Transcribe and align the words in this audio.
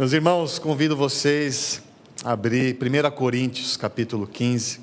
Meus 0.00 0.14
irmãos, 0.14 0.58
convido 0.58 0.96
vocês 0.96 1.82
a 2.24 2.32
abrir 2.32 2.74
1 2.74 3.10
Coríntios, 3.10 3.76
capítulo 3.76 4.26
15. 4.26 4.80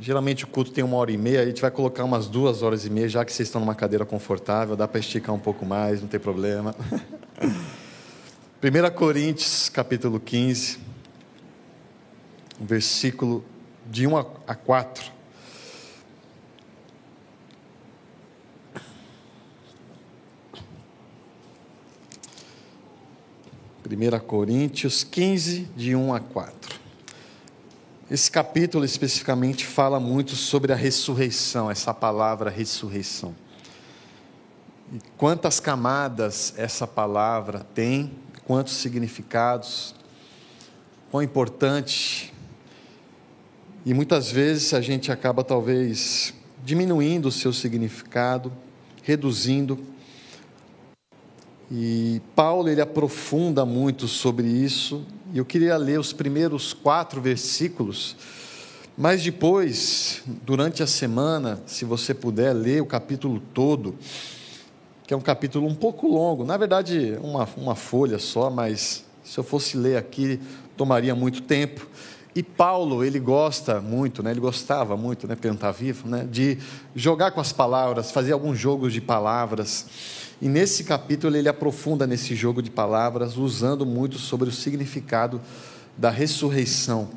Geralmente 0.00 0.44
o 0.44 0.46
culto 0.46 0.70
tem 0.70 0.82
uma 0.82 0.96
hora 0.96 1.12
e 1.12 1.18
meia, 1.18 1.42
a 1.42 1.44
gente 1.44 1.60
vai 1.60 1.70
colocar 1.70 2.02
umas 2.02 2.28
duas 2.28 2.62
horas 2.62 2.86
e 2.86 2.88
meia, 2.88 3.10
já 3.10 3.26
que 3.26 3.30
vocês 3.30 3.46
estão 3.46 3.60
numa 3.60 3.74
cadeira 3.74 4.06
confortável, 4.06 4.74
dá 4.74 4.88
para 4.88 5.00
esticar 5.00 5.34
um 5.34 5.38
pouco 5.38 5.66
mais, 5.66 6.00
não 6.00 6.08
tem 6.08 6.18
problema. 6.18 6.74
1 8.64 8.94
Coríntios, 8.96 9.68
capítulo 9.68 10.18
15, 10.18 10.78
versículo 12.58 13.44
de 13.86 14.06
1 14.06 14.16
a 14.16 14.54
4. 14.54 15.17
1 23.96 24.18
Coríntios 24.26 25.02
15, 25.02 25.68
de 25.74 25.96
1 25.96 26.14
a 26.14 26.20
4. 26.20 26.78
Esse 28.10 28.30
capítulo 28.30 28.84
especificamente 28.84 29.66
fala 29.66 29.98
muito 29.98 30.34
sobre 30.34 30.72
a 30.72 30.76
ressurreição, 30.76 31.70
essa 31.70 31.94
palavra 31.94 32.50
ressurreição. 32.50 33.34
E 34.92 34.98
quantas 35.16 35.60
camadas 35.60 36.54
essa 36.56 36.86
palavra 36.86 37.66
tem, 37.74 38.12
quantos 38.44 38.74
significados, 38.74 39.94
quão 41.10 41.22
importante. 41.22 42.32
E 43.84 43.94
muitas 43.94 44.30
vezes 44.30 44.74
a 44.74 44.80
gente 44.80 45.12
acaba 45.12 45.42
talvez 45.44 46.34
diminuindo 46.64 47.28
o 47.28 47.32
seu 47.32 47.52
significado, 47.52 48.52
reduzindo 49.02 49.78
e 51.70 52.22
Paulo 52.34 52.68
ele 52.68 52.80
aprofunda 52.80 53.64
muito 53.64 54.08
sobre 54.08 54.46
isso. 54.46 55.04
Eu 55.34 55.44
queria 55.44 55.76
ler 55.76 56.00
os 56.00 56.12
primeiros 56.12 56.72
quatro 56.72 57.20
versículos, 57.20 58.16
mas 58.96 59.22
depois, 59.22 60.22
durante 60.42 60.82
a 60.82 60.86
semana, 60.86 61.60
se 61.66 61.84
você 61.84 62.14
puder 62.14 62.52
ler 62.52 62.80
o 62.80 62.86
capítulo 62.86 63.40
todo, 63.52 63.94
que 65.06 65.12
é 65.12 65.16
um 65.16 65.20
capítulo 65.20 65.66
um 65.66 65.74
pouco 65.74 66.08
longo, 66.08 66.44
na 66.44 66.56
verdade, 66.56 67.18
uma, 67.22 67.48
uma 67.56 67.74
folha 67.74 68.18
só, 68.18 68.50
mas 68.50 69.04
se 69.22 69.38
eu 69.38 69.44
fosse 69.44 69.76
ler 69.76 69.96
aqui, 69.96 70.40
tomaria 70.76 71.14
muito 71.14 71.42
tempo. 71.42 71.86
E 72.34 72.42
Paulo, 72.42 73.02
ele 73.02 73.18
gosta 73.18 73.80
muito, 73.80 74.22
né? 74.22 74.30
ele 74.30 74.40
gostava 74.40 74.96
muito, 74.96 75.26
né? 75.26 75.34
porque 75.34 75.48
não 75.48 75.54
está 75.54 75.72
vivo, 75.72 76.08
né? 76.08 76.26
de 76.30 76.58
jogar 76.94 77.30
com 77.32 77.40
as 77.40 77.52
palavras, 77.52 78.10
fazer 78.10 78.32
alguns 78.32 78.58
jogos 78.58 78.92
de 78.92 79.00
palavras. 79.00 79.86
E 80.40 80.48
nesse 80.48 80.84
capítulo 80.84 81.36
ele 81.36 81.48
aprofunda 81.48 82.06
nesse 82.06 82.34
jogo 82.34 82.62
de 82.62 82.70
palavras, 82.70 83.36
usando 83.36 83.84
muito 83.84 84.18
sobre 84.18 84.48
o 84.48 84.52
significado 84.52 85.40
da 85.96 86.10
ressurreição. 86.10 87.08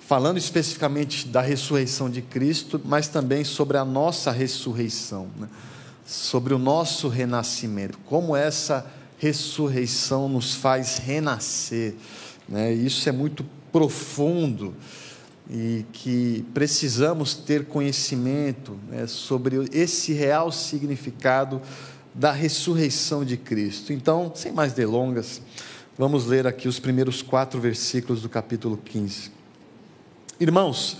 Falando 0.00 0.38
especificamente 0.38 1.28
da 1.28 1.40
ressurreição 1.40 2.08
de 2.08 2.22
Cristo, 2.22 2.80
mas 2.84 3.08
também 3.08 3.44
sobre 3.44 3.76
a 3.76 3.84
nossa 3.84 4.32
ressurreição, 4.32 5.28
né? 5.36 5.48
sobre 6.04 6.54
o 6.54 6.58
nosso 6.58 7.08
renascimento, 7.08 7.98
como 8.06 8.36
essa 8.36 8.86
ressurreição 9.18 10.28
nos 10.28 10.54
faz 10.54 10.98
renascer. 10.98 11.94
Né? 12.48 12.72
Isso 12.72 13.08
é 13.08 13.12
muito 13.12 13.44
profundo 13.76 14.74
e 15.50 15.84
que 15.92 16.46
precisamos 16.54 17.34
ter 17.34 17.66
conhecimento 17.66 18.80
né, 18.88 19.06
sobre 19.06 19.68
esse 19.70 20.14
real 20.14 20.50
significado 20.50 21.60
da 22.14 22.32
ressurreição 22.32 23.22
de 23.22 23.36
Cristo. 23.36 23.92
Então, 23.92 24.32
sem 24.34 24.50
mais 24.50 24.72
delongas, 24.72 25.42
vamos 25.98 26.24
ler 26.24 26.46
aqui 26.46 26.66
os 26.66 26.78
primeiros 26.78 27.20
quatro 27.20 27.60
versículos 27.60 28.22
do 28.22 28.30
capítulo 28.30 28.78
15. 28.82 29.30
Irmãos, 30.40 30.96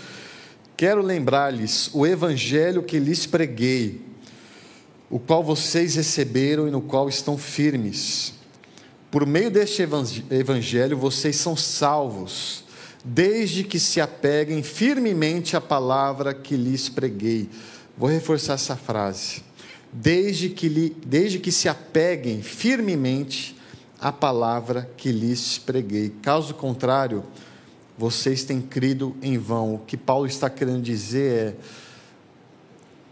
quero 0.76 1.00
lembrar-lhes 1.00 1.88
o 1.94 2.06
evangelho 2.06 2.82
que 2.82 2.98
lhes 2.98 3.25
preguei, 3.25 4.03
o 5.08 5.19
qual 5.19 5.43
vocês 5.43 5.94
receberam 5.94 6.69
e 6.69 6.70
no 6.70 6.82
qual 6.82 7.08
estão 7.08 7.38
firmes. 7.38 8.34
Por 9.10 9.25
meio 9.25 9.50
deste 9.50 9.82
evangelho, 10.31 10.98
vocês 10.98 11.37
são 11.37 11.56
salvos, 11.56 12.66
desde 13.09 13.62
que 13.62 13.78
se 13.78 14.00
apeguem 14.00 14.65
firmemente 14.65 15.56
à 15.56 15.61
palavra 15.61 16.34
que 16.34 16.56
lhes 16.56 16.89
preguei. 16.89 17.49
Vou 17.97 18.11
reforçar 18.11 18.55
essa 18.55 18.75
frase 18.75 19.47
desde 19.93 20.50
que, 20.50 20.69
lhe, 20.69 20.91
desde 21.06 21.39
que 21.39 21.53
se 21.53 21.69
apeguem 21.69 22.43
firmemente 22.43 23.56
à 24.00 24.11
palavra 24.11 24.91
que 24.97 25.12
lhes 25.12 25.56
preguei. 25.56 26.12
Caso 26.21 26.53
contrário, 26.55 27.25
vocês 27.97 28.43
têm 28.43 28.61
crido 28.61 29.17
em 29.23 29.38
vão. 29.38 29.77
O 29.77 29.78
que 29.78 29.97
Paulo 29.97 30.27
está 30.27 30.50
querendo 30.50 30.83
dizer 30.83 31.33
é: 31.33 31.55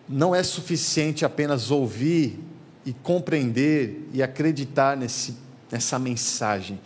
não 0.08 0.34
é 0.34 0.42
suficiente 0.42 1.24
apenas 1.24 1.70
ouvir 1.70 2.38
e 2.84 2.92
compreender 2.92 4.08
e 4.12 4.22
acreditar 4.22 4.96
nesse, 4.96 5.36
nessa 5.70 5.98
mensagem, 5.98 6.80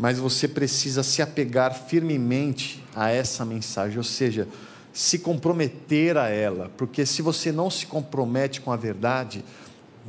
mas 0.00 0.18
você 0.18 0.48
precisa 0.48 1.02
se 1.02 1.20
apegar 1.20 1.74
firmemente 1.74 2.82
a 2.96 3.10
essa 3.10 3.44
mensagem, 3.44 3.98
ou 3.98 4.02
seja, 4.02 4.48
se 4.94 5.18
comprometer 5.18 6.16
a 6.16 6.26
ela, 6.26 6.70
porque 6.74 7.04
se 7.04 7.20
você 7.20 7.52
não 7.52 7.70
se 7.70 7.84
compromete 7.84 8.62
com 8.62 8.72
a 8.72 8.76
verdade, 8.76 9.44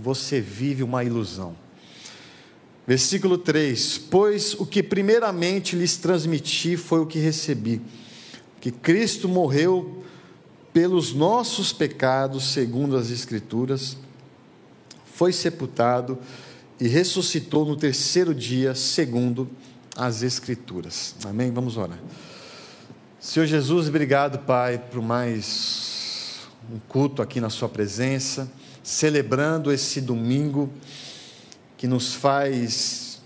você 0.02 0.40
vive 0.40 0.82
uma 0.82 1.04
ilusão. 1.04 1.58
Versículo 2.88 3.38
3: 3.38 3.98
Pois 4.10 4.54
o 4.54 4.66
que 4.66 4.82
primeiramente 4.82 5.76
lhes 5.76 5.98
transmiti 5.98 6.78
foi 6.78 7.02
o 7.02 7.06
que 7.06 7.20
recebi, 7.20 7.82
que 8.62 8.72
Cristo 8.72 9.28
morreu 9.28 10.06
pelos 10.72 11.14
nossos 11.14 11.74
pecados, 11.74 12.54
segundo 12.54 12.96
as 12.96 13.12
Escrituras, 13.12 13.98
foi 15.14 15.34
sepultado 15.34 16.18
e 16.80 16.88
ressuscitou 16.88 17.66
no 17.66 17.76
terceiro 17.76 18.34
dia, 18.34 18.74
segundo 18.74 19.50
as 19.50 19.71
Escrituras. 20.24 21.16
Amém? 21.26 21.52
Vamos 21.52 21.78
orar. 21.78 22.00
Senhor 23.20 23.46
Jesus, 23.46 23.88
obrigado, 23.88 24.40
Pai, 24.40 24.78
por 24.80 25.02
mais 25.02 26.48
um 26.74 26.80
culto 26.88 27.22
aqui 27.22 27.40
na 27.40 27.50
Sua 27.50 27.70
presença, 27.70 28.52
celebrando 28.82 29.72
esse 29.72 30.02
domingo 30.02 30.72
que 31.78 31.88
nos 31.88 32.14
faz, 32.16 33.22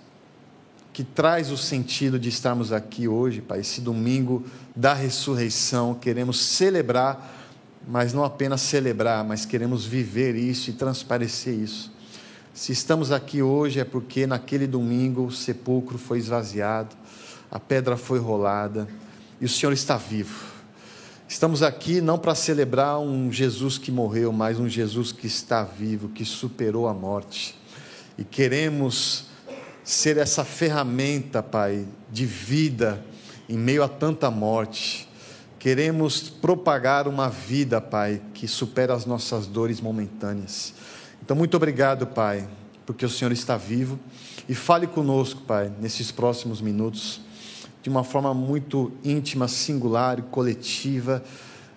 que 0.91 1.03
traz 1.03 1.51
o 1.51 1.57
sentido 1.57 2.19
de 2.19 2.29
estarmos 2.29 2.71
aqui 2.71 3.07
hoje, 3.07 3.41
Pai, 3.41 3.59
esse 3.59 3.79
domingo 3.79 4.43
da 4.75 4.93
ressurreição. 4.93 5.93
Queremos 5.93 6.39
celebrar, 6.39 7.51
mas 7.87 8.11
não 8.11 8.23
apenas 8.23 8.61
celebrar, 8.61 9.23
mas 9.23 9.45
queremos 9.45 9.85
viver 9.85 10.35
isso 10.35 10.69
e 10.71 10.73
transparecer 10.73 11.53
isso. 11.53 11.94
Se 12.55 12.71
estamos 12.71 13.11
aqui 13.11 13.41
hoje 13.41 13.81
é 13.81 13.83
porque 13.83 14.25
naquele 14.25 14.65
domingo 14.65 15.25
o 15.25 15.31
sepulcro 15.31 15.97
foi 15.97 16.19
esvaziado, 16.19 16.95
a 17.51 17.59
pedra 17.59 17.97
foi 17.97 18.17
rolada 18.17 18.87
e 19.41 19.45
o 19.45 19.49
Senhor 19.49 19.73
está 19.73 19.97
vivo. 19.97 20.53
Estamos 21.27 21.61
aqui 21.61 21.99
não 21.99 22.17
para 22.17 22.33
celebrar 22.33 22.97
um 22.97 23.29
Jesus 23.29 23.77
que 23.77 23.91
morreu, 23.91 24.31
mas 24.31 24.57
um 24.57 24.69
Jesus 24.69 25.11
que 25.11 25.27
está 25.27 25.65
vivo, 25.65 26.07
que 26.07 26.23
superou 26.23 26.87
a 26.87 26.93
morte. 26.93 27.59
E 28.17 28.23
queremos 28.23 29.25
ser 29.83 30.15
essa 30.15 30.45
ferramenta, 30.45 31.43
Pai, 31.43 31.85
de 32.09 32.25
vida 32.25 33.03
em 33.49 33.57
meio 33.57 33.83
a 33.83 33.89
tanta 33.89 34.31
morte. 34.31 35.09
Queremos 35.59 36.29
propagar 36.29 37.05
uma 37.05 37.29
vida, 37.29 37.81
Pai, 37.81 38.21
que 38.33 38.47
supera 38.47 38.93
as 38.93 39.05
nossas 39.05 39.45
dores 39.45 39.81
momentâneas. 39.81 40.73
Então, 41.23 41.35
muito 41.35 41.55
obrigado, 41.57 42.07
Pai, 42.07 42.47
porque 42.85 43.05
o 43.05 43.09
Senhor 43.09 43.31
está 43.31 43.57
vivo. 43.57 43.99
E 44.47 44.53
fale 44.53 44.87
conosco, 44.87 45.41
Pai, 45.41 45.71
nesses 45.79 46.11
próximos 46.11 46.61
minutos 46.61 47.21
de 47.85 47.89
uma 47.89 48.03
forma 48.03 48.33
muito 48.33 48.91
íntima, 49.03 49.47
singular 49.47 50.17
e 50.17 50.23
coletiva, 50.23 51.23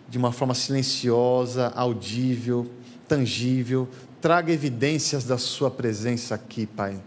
de 0.08 0.16
uma 0.16 0.32
forma 0.32 0.54
silenciosa, 0.54 1.70
audível, 1.76 2.66
tangível. 3.06 3.86
Traga 4.18 4.50
evidências 4.50 5.24
da 5.24 5.36
Sua 5.36 5.70
presença 5.70 6.34
aqui, 6.34 6.64
Pai, 6.64 6.98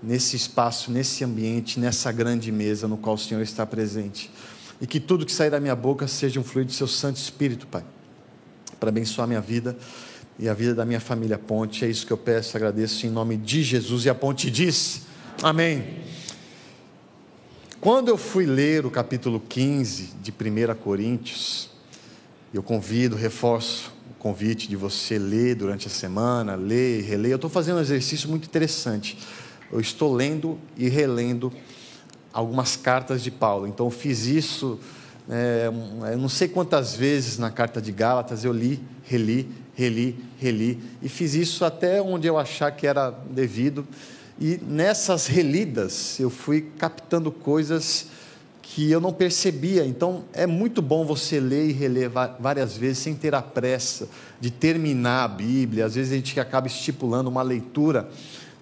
nesse 0.00 0.36
espaço, 0.36 0.92
nesse 0.92 1.24
ambiente, 1.24 1.80
nessa 1.80 2.12
grande 2.12 2.52
mesa 2.52 2.86
no 2.86 2.96
qual 2.96 3.16
o 3.16 3.18
Senhor 3.18 3.42
está 3.42 3.66
presente. 3.66 4.30
E 4.80 4.86
que 4.86 5.00
tudo 5.00 5.26
que 5.26 5.32
sair 5.32 5.50
da 5.50 5.58
minha 5.58 5.74
boca 5.74 6.06
seja 6.06 6.38
um 6.38 6.44
fluido 6.44 6.70
do 6.70 6.74
Seu 6.74 6.86
Santo 6.86 7.16
Espírito, 7.16 7.66
Pai, 7.66 7.84
para 8.78 8.90
abençoar 8.90 9.26
minha 9.26 9.40
vida 9.40 9.76
e 10.38 10.48
a 10.48 10.54
vida 10.54 10.74
da 10.74 10.84
minha 10.84 11.00
família 11.00 11.38
Ponte. 11.38 11.84
É 11.84 11.88
isso 11.88 12.06
que 12.06 12.12
eu 12.12 12.18
peço, 12.18 12.56
agradeço 12.56 13.06
em 13.06 13.10
nome 13.10 13.36
de 13.36 13.62
Jesus. 13.62 14.04
E 14.04 14.10
a 14.10 14.14
Ponte 14.14 14.50
diz: 14.50 15.02
Amém. 15.42 16.04
Quando 17.80 18.08
eu 18.08 18.16
fui 18.16 18.46
ler 18.46 18.84
o 18.84 18.90
capítulo 18.90 19.40
15 19.40 20.14
de 20.20 20.32
1 20.32 20.74
Coríntios, 20.76 21.70
eu 22.52 22.62
convido, 22.62 23.14
reforço 23.14 23.92
o 24.10 24.14
convite 24.14 24.68
de 24.68 24.76
você 24.76 25.18
ler 25.18 25.54
durante 25.54 25.86
a 25.86 25.90
semana, 25.90 26.54
ler 26.54 27.00
e 27.00 27.02
reler. 27.02 27.32
Eu 27.32 27.36
estou 27.36 27.50
fazendo 27.50 27.76
um 27.76 27.80
exercício 27.80 28.28
muito 28.28 28.46
interessante. 28.46 29.18
Eu 29.70 29.80
estou 29.80 30.12
lendo 30.12 30.58
e 30.76 30.88
relendo 30.88 31.52
algumas 32.32 32.76
cartas 32.76 33.22
de 33.22 33.30
Paulo. 33.30 33.66
Então, 33.66 33.86
eu 33.86 33.90
fiz 33.90 34.26
isso, 34.26 34.78
é, 35.28 35.70
eu 36.12 36.18
não 36.18 36.28
sei 36.28 36.48
quantas 36.48 36.94
vezes 36.94 37.38
na 37.38 37.50
carta 37.50 37.80
de 37.80 37.92
Gálatas 37.92 38.44
eu 38.44 38.52
li, 38.52 38.80
reli, 39.04 39.48
reli, 39.76 40.18
reli, 40.40 40.80
e 41.02 41.08
fiz 41.08 41.34
isso 41.34 41.64
até 41.64 42.00
onde 42.00 42.26
eu 42.26 42.38
achar 42.38 42.72
que 42.72 42.86
era 42.86 43.10
devido. 43.10 43.86
E 44.40 44.58
nessas 44.66 45.26
relidas 45.26 46.18
eu 46.18 46.30
fui 46.30 46.70
captando 46.78 47.30
coisas 47.30 48.08
que 48.62 48.90
eu 48.90 49.00
não 49.00 49.12
percebia. 49.12 49.86
Então 49.86 50.24
é 50.32 50.46
muito 50.46 50.82
bom 50.82 51.04
você 51.04 51.38
ler 51.38 51.68
e 51.68 51.72
reler 51.72 52.10
várias 52.40 52.76
vezes 52.76 52.98
sem 52.98 53.14
ter 53.14 53.34
a 53.34 53.42
pressa 53.42 54.08
de 54.40 54.50
terminar 54.50 55.24
a 55.24 55.28
Bíblia. 55.28 55.86
Às 55.86 55.94
vezes 55.94 56.12
a 56.12 56.16
gente 56.16 56.40
acaba 56.40 56.66
estipulando 56.66 57.30
uma 57.30 57.42
leitura 57.42 58.08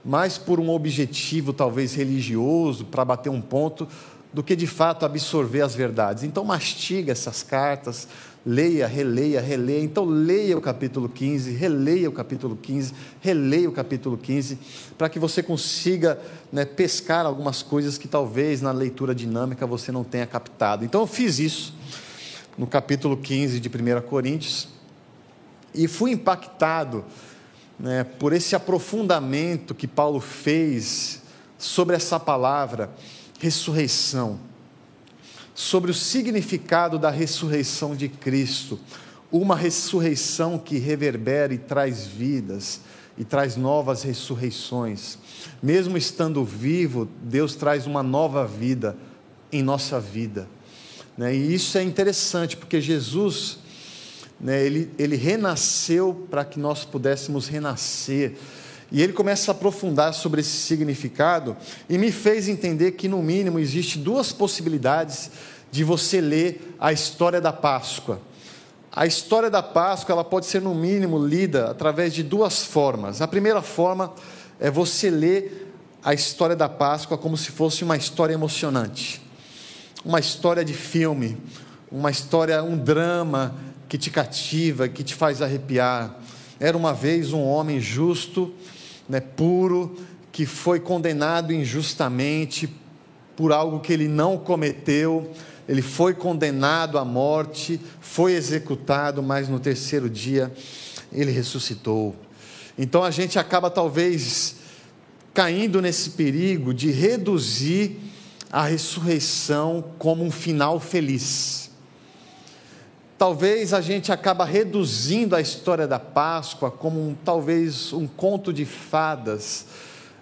mais 0.04 0.36
por 0.36 0.60
um 0.60 0.68
objetivo 0.68 1.52
talvez 1.52 1.94
religioso, 1.94 2.84
para 2.84 3.04
bater 3.04 3.30
um 3.30 3.40
ponto, 3.40 3.88
do 4.32 4.42
que 4.42 4.54
de 4.54 4.66
fato 4.66 5.06
absorver 5.06 5.62
as 5.62 5.74
verdades. 5.74 6.24
Então 6.24 6.44
mastiga 6.44 7.12
essas 7.12 7.42
cartas, 7.42 8.06
leia, 8.44 8.86
releia, 8.86 9.40
releia. 9.40 9.82
Então 9.82 10.04
leia 10.04 10.56
o 10.56 10.60
capítulo 10.60 11.08
15, 11.08 11.52
releia 11.52 12.08
o 12.08 12.12
capítulo 12.12 12.56
15, 12.56 12.92
releia 13.20 13.68
o 13.68 13.72
capítulo 13.72 14.16
15, 14.16 14.58
para 14.98 15.08
que 15.08 15.18
você 15.18 15.42
consiga 15.42 16.20
né, 16.52 16.64
pescar 16.64 17.24
algumas 17.24 17.62
coisas 17.62 17.96
que 17.96 18.06
talvez 18.06 18.60
na 18.60 18.72
leitura 18.72 19.14
dinâmica 19.14 19.66
você 19.66 19.90
não 19.90 20.04
tenha 20.04 20.26
captado. 20.26 20.84
Então 20.84 21.00
eu 21.00 21.06
fiz 21.06 21.38
isso 21.38 21.74
no 22.58 22.66
capítulo 22.66 23.16
15 23.16 23.58
de 23.58 23.68
1 23.68 24.02
Coríntios 24.02 24.68
e 25.74 25.88
fui 25.88 26.12
impactado 26.12 27.04
né, 27.78 28.04
por 28.04 28.32
esse 28.32 28.54
aprofundamento 28.54 29.74
que 29.74 29.88
Paulo 29.88 30.20
fez 30.20 31.22
sobre 31.58 31.96
essa 31.96 32.20
palavra, 32.20 32.90
ressurreição, 33.40 34.38
sobre 35.54 35.90
o 35.90 35.94
significado 35.94 36.98
da 36.98 37.10
ressurreição 37.10 37.94
de 37.94 38.08
Cristo, 38.08 38.78
uma 39.30 39.56
ressurreição 39.56 40.58
que 40.58 40.78
reverbera 40.78 41.54
e 41.54 41.58
traz 41.58 42.06
vidas 42.06 42.80
e 43.16 43.24
traz 43.24 43.56
novas 43.56 44.02
ressurreições. 44.02 45.18
Mesmo 45.62 45.96
estando 45.96 46.44
vivo, 46.44 47.08
Deus 47.22 47.54
traz 47.54 47.86
uma 47.86 48.02
nova 48.02 48.46
vida 48.46 48.96
em 49.52 49.62
nossa 49.62 50.00
vida. 50.00 50.48
Né? 51.16 51.34
E 51.34 51.54
isso 51.54 51.78
é 51.78 51.82
interessante, 51.82 52.56
porque 52.56 52.80
Jesus 52.80 53.58
né, 54.40 54.64
ele, 54.64 54.90
ele 54.98 55.16
renasceu 55.16 56.26
para 56.30 56.44
que 56.44 56.58
nós 56.58 56.84
pudéssemos 56.84 57.46
renascer. 57.46 58.34
E 58.94 59.02
ele 59.02 59.12
começa 59.12 59.50
a 59.50 59.54
aprofundar 59.54 60.14
sobre 60.14 60.40
esse 60.40 60.56
significado 60.56 61.56
e 61.88 61.98
me 61.98 62.12
fez 62.12 62.46
entender 62.46 62.92
que, 62.92 63.08
no 63.08 63.20
mínimo, 63.20 63.58
existe 63.58 63.98
duas 63.98 64.30
possibilidades 64.30 65.32
de 65.68 65.82
você 65.82 66.20
ler 66.20 66.76
a 66.78 66.92
história 66.92 67.40
da 67.40 67.52
Páscoa. 67.52 68.22
A 68.92 69.04
história 69.04 69.50
da 69.50 69.64
Páscoa 69.64 70.12
ela 70.12 70.22
pode 70.22 70.46
ser, 70.46 70.62
no 70.62 70.72
mínimo, 70.76 71.18
lida 71.18 71.72
através 71.72 72.14
de 72.14 72.22
duas 72.22 72.64
formas. 72.64 73.20
A 73.20 73.26
primeira 73.26 73.60
forma 73.60 74.14
é 74.60 74.70
você 74.70 75.10
ler 75.10 75.74
a 76.00 76.14
história 76.14 76.54
da 76.54 76.68
Páscoa 76.68 77.18
como 77.18 77.36
se 77.36 77.50
fosse 77.50 77.82
uma 77.82 77.96
história 77.96 78.32
emocionante, 78.32 79.20
uma 80.04 80.20
história 80.20 80.64
de 80.64 80.72
filme, 80.72 81.36
uma 81.90 82.12
história, 82.12 82.62
um 82.62 82.78
drama 82.78 83.56
que 83.88 83.98
te 83.98 84.08
cativa, 84.08 84.86
que 84.86 85.02
te 85.02 85.16
faz 85.16 85.42
arrepiar. 85.42 86.14
Era 86.60 86.76
uma 86.76 86.94
vez 86.94 87.32
um 87.32 87.42
homem 87.42 87.80
justo, 87.80 88.54
né, 89.08 89.20
puro, 89.20 89.96
que 90.32 90.46
foi 90.46 90.80
condenado 90.80 91.52
injustamente 91.52 92.68
por 93.36 93.52
algo 93.52 93.80
que 93.80 93.92
ele 93.92 94.08
não 94.08 94.38
cometeu. 94.38 95.30
Ele 95.68 95.82
foi 95.82 96.14
condenado 96.14 96.98
à 96.98 97.04
morte, 97.04 97.80
foi 98.00 98.32
executado, 98.32 99.22
mas 99.22 99.48
no 99.48 99.58
terceiro 99.58 100.10
dia 100.10 100.52
ele 101.12 101.30
ressuscitou. 101.30 102.14
Então 102.76 103.02
a 103.02 103.10
gente 103.10 103.38
acaba 103.38 103.70
talvez 103.70 104.56
caindo 105.32 105.80
nesse 105.80 106.10
perigo 106.10 106.74
de 106.74 106.90
reduzir 106.90 107.98
a 108.50 108.64
ressurreição 108.64 109.84
como 109.98 110.24
um 110.24 110.30
final 110.30 110.78
feliz 110.78 111.63
Talvez 113.24 113.72
a 113.72 113.80
gente 113.80 114.12
acaba 114.12 114.44
reduzindo 114.44 115.34
a 115.34 115.40
história 115.40 115.88
da 115.88 115.98
Páscoa 115.98 116.70
como 116.70 117.00
um, 117.00 117.14
talvez 117.14 117.90
um 117.90 118.06
conto 118.06 118.52
de 118.52 118.66
fadas 118.66 119.64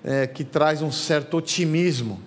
é, 0.04 0.25
que 0.28 0.44
traz 0.44 0.82
um 0.82 0.93
certo 0.93 1.37
otimismo. 1.37 2.20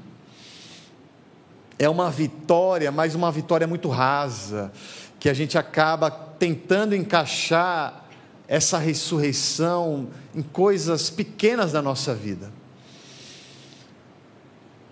É 1.80 1.88
uma 1.88 2.12
vitória, 2.12 2.92
mas 2.92 3.16
uma 3.16 3.32
vitória 3.32 3.66
muito 3.66 3.88
rasa, 3.88 4.70
que 5.18 5.30
a 5.30 5.34
gente 5.34 5.58
acaba 5.58 6.12
tentando 6.12 6.94
encaixar 6.94 8.04
essa 8.46 8.78
ressurreição 8.78 10.10
em 10.36 10.42
coisas 10.42 11.10
pequenas 11.10 11.72
da 11.72 11.82
nossa 11.82 12.14
vida. 12.14 12.52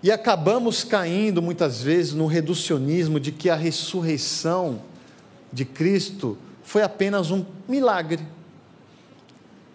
E 0.02 0.10
acabamos 0.10 0.82
caindo 0.82 1.42
muitas 1.42 1.82
vezes 1.82 2.14
no 2.14 2.24
reducionismo 2.26 3.20
de 3.20 3.30
que 3.30 3.50
a 3.50 3.54
ressurreição 3.54 4.80
de 5.54 5.64
Cristo 5.64 6.36
foi 6.64 6.82
apenas 6.82 7.30
um 7.30 7.46
milagre. 7.68 8.20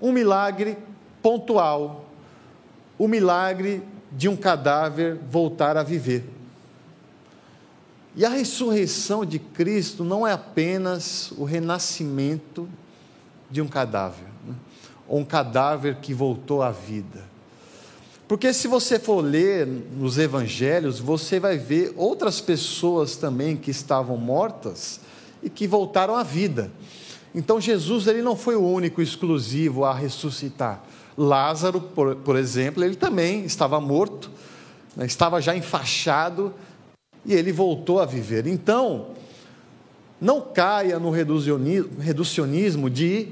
Um 0.01 0.11
milagre 0.11 0.77
pontual. 1.23 2.05
O 2.97 3.07
milagre 3.07 3.81
de 4.11 4.27
um 4.27 4.35
cadáver 4.35 5.17
voltar 5.29 5.77
a 5.77 5.83
viver. 5.83 6.25
E 8.13 8.25
a 8.25 8.29
ressurreição 8.29 9.23
de 9.23 9.39
Cristo 9.39 10.03
não 10.03 10.27
é 10.27 10.33
apenas 10.33 11.31
o 11.37 11.45
renascimento 11.45 12.67
de 13.49 13.61
um 13.61 13.67
cadáver, 13.67 14.27
né? 14.45 14.55
ou 15.07 15.19
um 15.19 15.25
cadáver 15.25 15.95
que 16.01 16.13
voltou 16.13 16.61
à 16.61 16.71
vida. 16.71 17.23
Porque 18.27 18.51
se 18.51 18.67
você 18.67 18.99
for 18.99 19.21
ler 19.21 19.65
nos 19.65 20.17
evangelhos, 20.17 20.99
você 20.99 21.39
vai 21.39 21.57
ver 21.57 21.93
outras 21.95 22.41
pessoas 22.41 23.15
também 23.15 23.55
que 23.55 23.71
estavam 23.71 24.17
mortas 24.17 24.99
e 25.41 25.49
que 25.49 25.67
voltaram 25.67 26.15
à 26.15 26.23
vida. 26.23 26.71
Então 27.33 27.61
Jesus 27.61 28.07
ele 28.07 28.21
não 28.21 28.35
foi 28.35 28.55
o 28.55 28.65
único 28.65 29.01
exclusivo 29.01 29.85
a 29.85 29.93
ressuscitar. 29.93 30.83
Lázaro, 31.17 31.81
por, 31.81 32.15
por 32.15 32.35
exemplo, 32.35 32.83
ele 32.83 32.95
também 32.95 33.43
estava 33.43 33.79
morto, 33.79 34.31
né, 34.95 35.05
estava 35.05 35.41
já 35.41 35.55
enfaixado 35.55 36.53
e 37.25 37.33
ele 37.33 37.51
voltou 37.51 37.99
a 37.99 38.05
viver. 38.05 38.47
Então, 38.47 39.07
não 40.19 40.41
caia 40.41 40.99
no 40.99 41.09
reducionismo 41.09 42.89
de 42.89 43.29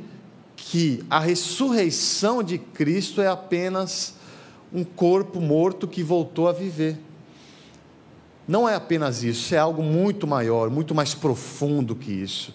que 0.55 1.03
a 1.09 1.19
ressurreição 1.19 2.43
de 2.43 2.57
Cristo 2.57 3.21
é 3.21 3.27
apenas 3.27 4.15
um 4.73 4.83
corpo 4.83 5.39
morto 5.39 5.87
que 5.87 6.03
voltou 6.03 6.47
a 6.47 6.51
viver. 6.51 6.97
Não 8.47 8.67
é 8.67 8.75
apenas 8.75 9.23
isso, 9.23 9.53
é 9.53 9.57
algo 9.57 9.83
muito 9.83 10.25
maior, 10.25 10.69
muito 10.69 10.95
mais 10.95 11.13
profundo 11.13 11.95
que 11.95 12.11
isso. 12.11 12.53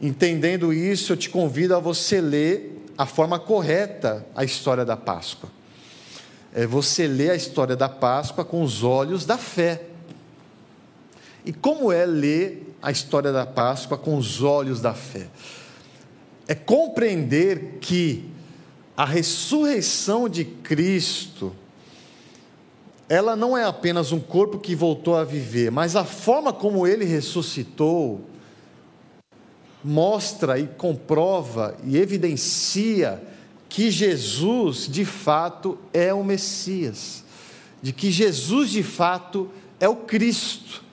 Entendendo 0.00 0.72
isso, 0.72 1.12
eu 1.12 1.16
te 1.16 1.28
convido 1.28 1.74
a 1.74 1.78
você 1.78 2.20
ler 2.20 2.86
a 2.96 3.04
forma 3.04 3.38
correta 3.38 4.24
a 4.34 4.44
história 4.44 4.84
da 4.84 4.96
Páscoa. 4.96 5.50
É 6.54 6.66
você 6.66 7.06
ler 7.06 7.30
a 7.30 7.36
história 7.36 7.76
da 7.76 7.88
Páscoa 7.88 8.44
com 8.44 8.62
os 8.62 8.82
olhos 8.82 9.26
da 9.26 9.36
fé. 9.36 9.82
E 11.44 11.52
como 11.52 11.92
é 11.92 12.06
ler 12.06 12.74
a 12.80 12.90
história 12.90 13.32
da 13.32 13.44
Páscoa 13.44 13.98
com 13.98 14.16
os 14.16 14.42
olhos 14.42 14.80
da 14.80 14.94
fé? 14.94 15.28
É 16.46 16.54
compreender 16.54 17.78
que 17.80 18.30
a 18.96 19.04
ressurreição 19.04 20.28
de 20.28 20.44
Cristo 20.44 21.54
ela 23.08 23.34
não 23.34 23.56
é 23.56 23.64
apenas 23.64 24.12
um 24.12 24.20
corpo 24.20 24.58
que 24.58 24.74
voltou 24.74 25.16
a 25.16 25.24
viver, 25.24 25.70
mas 25.70 25.96
a 25.96 26.04
forma 26.04 26.52
como 26.52 26.86
ele 26.86 27.04
ressuscitou 27.04 28.20
mostra 29.82 30.58
e 30.58 30.66
comprova 30.66 31.76
e 31.84 31.96
evidencia 31.96 33.22
que 33.68 33.90
Jesus 33.90 34.88
de 34.88 35.04
fato 35.04 35.78
é 35.92 36.12
o 36.12 36.22
Messias, 36.22 37.24
de 37.80 37.92
que 37.92 38.10
Jesus 38.10 38.70
de 38.70 38.82
fato 38.82 39.48
é 39.80 39.88
o 39.88 39.96
Cristo. 39.96 40.84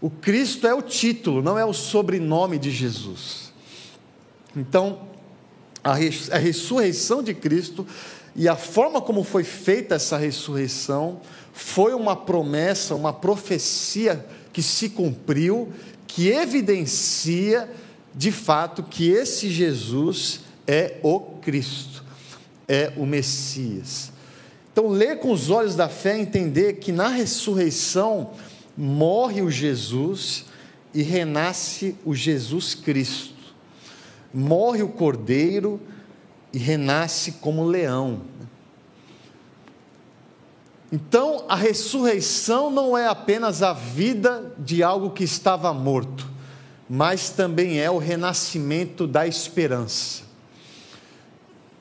O 0.00 0.10
Cristo 0.10 0.66
é 0.66 0.74
o 0.74 0.82
título, 0.82 1.42
não 1.42 1.58
é 1.58 1.64
o 1.64 1.72
sobrenome 1.72 2.58
de 2.58 2.70
Jesus. 2.70 3.52
Então, 4.54 5.08
a 5.82 5.94
ressurreição 6.38 7.22
de 7.22 7.34
Cristo 7.34 7.86
e 8.38 8.48
a 8.48 8.54
forma 8.54 9.02
como 9.02 9.24
foi 9.24 9.42
feita 9.42 9.96
essa 9.96 10.16
ressurreição 10.16 11.20
foi 11.52 11.92
uma 11.92 12.14
promessa, 12.14 12.94
uma 12.94 13.12
profecia 13.12 14.24
que 14.52 14.62
se 14.62 14.90
cumpriu, 14.90 15.72
que 16.06 16.28
evidencia 16.28 17.68
de 18.14 18.30
fato, 18.30 18.84
que 18.84 19.10
esse 19.10 19.50
Jesus 19.50 20.42
é 20.68 20.98
o 21.02 21.18
Cristo, 21.18 22.04
é 22.68 22.92
o 22.96 23.04
Messias. 23.04 24.12
Então, 24.72 24.86
ler 24.86 25.18
com 25.18 25.32
os 25.32 25.50
olhos 25.50 25.74
da 25.74 25.88
fé 25.88 26.16
entender 26.16 26.74
que 26.74 26.92
na 26.92 27.08
ressurreição 27.08 28.34
morre 28.76 29.42
o 29.42 29.50
Jesus 29.50 30.44
e 30.94 31.02
renasce 31.02 31.96
o 32.04 32.14
Jesus 32.14 32.76
Cristo. 32.76 33.34
Morre 34.32 34.84
o 34.84 34.88
cordeiro 34.88 35.80
e 36.58 36.60
renasce 36.60 37.32
como 37.40 37.62
leão. 37.62 38.22
Então, 40.90 41.44
a 41.48 41.54
ressurreição 41.54 42.68
não 42.68 42.98
é 42.98 43.06
apenas 43.06 43.62
a 43.62 43.72
vida 43.72 44.52
de 44.58 44.82
algo 44.82 45.10
que 45.10 45.22
estava 45.22 45.72
morto, 45.72 46.28
mas 46.90 47.30
também 47.30 47.78
é 47.78 47.88
o 47.88 47.98
renascimento 47.98 49.06
da 49.06 49.24
esperança. 49.24 50.24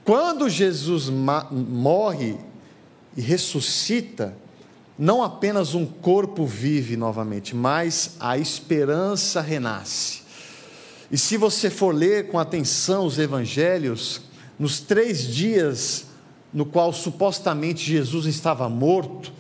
Quando 0.03 0.48
Jesus 0.48 1.10
morre 1.10 2.38
e 3.15 3.22
ressuscita, 3.22 4.38
não 4.96 5.24
apenas 5.24 5.74
um 5.74 5.88
corpo 5.88 6.46
vive 6.46 6.96
novamente, 6.96 7.55
mas 7.55 8.15
a 8.19 8.38
esperança 8.38 9.41
renasce. 9.41 10.22
E 11.12 11.17
se 11.17 11.36
você 11.36 11.72
for 11.72 11.96
ler 11.96 12.27
com 12.27 12.38
atenção 12.38 13.07
os 13.07 13.17
evangelhos, 13.17 14.26
nos 14.59 14.79
três 14.79 15.27
dias 15.27 16.07
no 16.53 16.65
qual 16.65 16.91
supostamente 16.91 17.83
Jesus 17.83 18.25
estava 18.25 18.67
morto, 18.69 19.31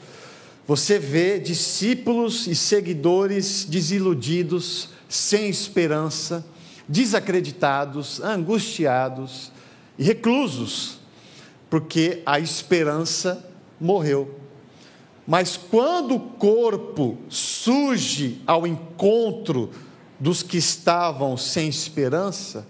você 0.67 0.99
vê 0.99 1.39
discípulos 1.39 2.45
e 2.45 2.55
seguidores 2.55 3.65
desiludidos, 3.65 4.89
sem 5.07 5.49
esperança, 5.49 6.45
desacreditados, 6.87 8.19
angustiados 8.19 9.51
e 9.97 10.03
reclusos, 10.03 10.99
porque 11.69 12.21
a 12.25 12.39
esperança 12.39 13.49
morreu. 13.79 14.35
Mas 15.25 15.57
quando 15.57 16.15
o 16.15 16.19
corpo 16.19 17.17
surge 17.29 18.41
ao 18.45 18.67
encontro 18.67 19.71
dos 20.19 20.43
que 20.43 20.57
estavam 20.57 21.35
sem 21.37 21.67
esperança, 21.67 22.65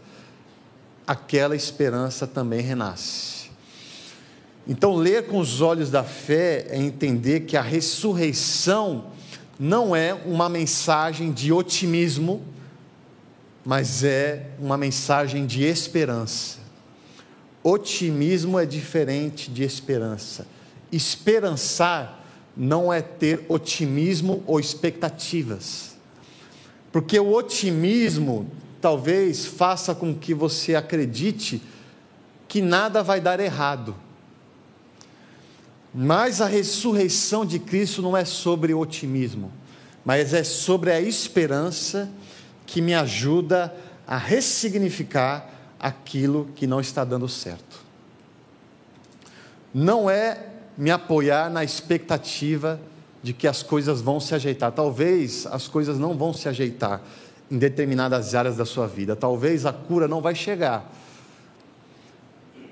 aquela 1.08 1.56
esperança 1.56 2.28
também 2.28 2.60
renasce. 2.60 3.50
Então, 4.68 4.94
ler 4.94 5.28
com 5.28 5.40
os 5.40 5.62
olhos 5.62 5.90
da 5.90 6.04
fé 6.04 6.68
é 6.70 6.78
entender 6.78 7.42
que 7.42 7.56
a 7.56 7.62
ressurreição 7.62 9.06
não 9.58 9.96
é 9.96 10.14
uma 10.14 10.50
mensagem 10.50 11.32
de 11.32 11.54
otimismo, 11.54 12.44
mas 13.64 14.04
é 14.04 14.48
uma 14.60 14.78
mensagem 14.78 15.46
de 15.46 15.64
esperança. 15.64 16.60
Otimismo 17.64 18.60
é 18.60 18.66
diferente 18.66 19.50
de 19.50 19.64
esperança. 19.64 20.46
Esperançar 20.92 22.26
não 22.56 22.92
é 22.92 23.02
ter 23.02 23.46
otimismo 23.48 24.44
ou 24.46 24.60
expectativas. 24.60 25.96
Porque 26.92 27.20
o 27.20 27.34
otimismo 27.34 28.50
talvez 28.88 29.46
faça 29.46 29.94
com 29.94 30.16
que 30.16 30.34
você 30.34 30.74
acredite 30.74 31.62
que 32.48 32.62
nada 32.62 33.04
vai 33.04 33.20
dar 33.20 33.38
errado. 33.38 33.94
Mas 35.94 36.40
a 36.40 36.46
ressurreição 36.46 37.46
de 37.46 37.60
Cristo 37.60 38.02
não 38.02 38.16
é 38.16 38.24
sobre 38.24 38.74
otimismo, 38.74 39.52
mas 40.06 40.34
é 40.34 40.42
sobre 40.42 40.90
a 40.94 41.02
esperança 41.02 42.10
que 42.66 42.82
me 42.82 42.94
ajuda 42.94 43.76
a 44.08 44.18
ressignificar 44.18 45.50
aquilo 45.78 46.48
que 46.56 46.66
não 46.66 46.80
está 46.80 47.04
dando 47.04 47.28
certo. 47.28 47.82
Não 49.74 50.10
é 50.10 50.46
me 50.78 50.92
apoiar 50.92 51.50
na 51.50 51.62
expectativa 51.62 52.80
de 53.22 53.34
que 53.34 53.50
as 53.50 53.62
coisas 53.62 54.00
vão 54.00 54.18
se 54.22 54.34
ajeitar. 54.34 54.72
Talvez 54.72 55.46
as 55.46 55.68
coisas 55.68 56.00
não 56.00 56.18
vão 56.18 56.32
se 56.32 56.48
ajeitar 56.48 57.02
em 57.50 57.58
determinadas 57.58 58.36
áreas 58.36 58.58
da 58.58 58.66
sua 58.66 58.88
vida. 58.88 59.16
Talvez 59.16 59.66
a 59.66 59.74
cura 59.74 60.08
não 60.08 60.22
vai 60.22 60.36
chegar. 60.36 60.92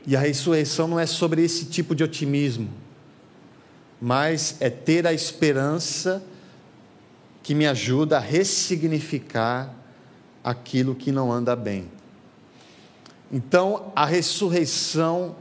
E 0.06 0.16
a 0.16 0.20
ressurreição 0.20 0.88
não 0.88 1.00
é 1.00 1.06
sobre 1.06 1.44
esse 1.44 1.66
tipo 1.66 1.96
de 1.96 2.04
otimismo, 2.04 2.70
mas 4.00 4.58
é 4.60 4.70
ter 4.70 5.08
a 5.08 5.14
esperança 5.14 6.24
que 7.42 7.56
me 7.56 7.66
ajuda 7.66 8.18
a 8.18 8.20
ressignificar 8.20 9.74
aquilo 10.44 10.94
que 10.94 11.12
não 11.12 11.32
anda 11.32 11.56
bem. 11.56 11.90
Então, 13.32 13.92
a 13.96 14.06
ressurreição 14.06 15.36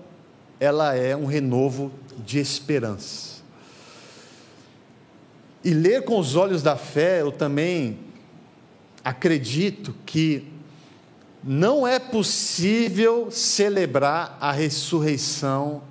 ela 0.58 0.94
é 0.94 1.14
um 1.14 1.26
renovo 1.26 1.92
de 2.24 2.38
esperança. 2.38 3.42
E 5.62 5.72
ler 5.72 6.04
com 6.04 6.18
os 6.18 6.36
olhos 6.36 6.62
da 6.62 6.76
fé, 6.76 7.20
eu 7.20 7.32
também 7.32 7.98
acredito 9.04 9.94
que 10.06 10.49
não 11.42 11.87
é 11.87 11.99
possível 11.99 13.30
celebrar 13.30 14.38
a 14.40 14.50
ressurreição 14.50 15.82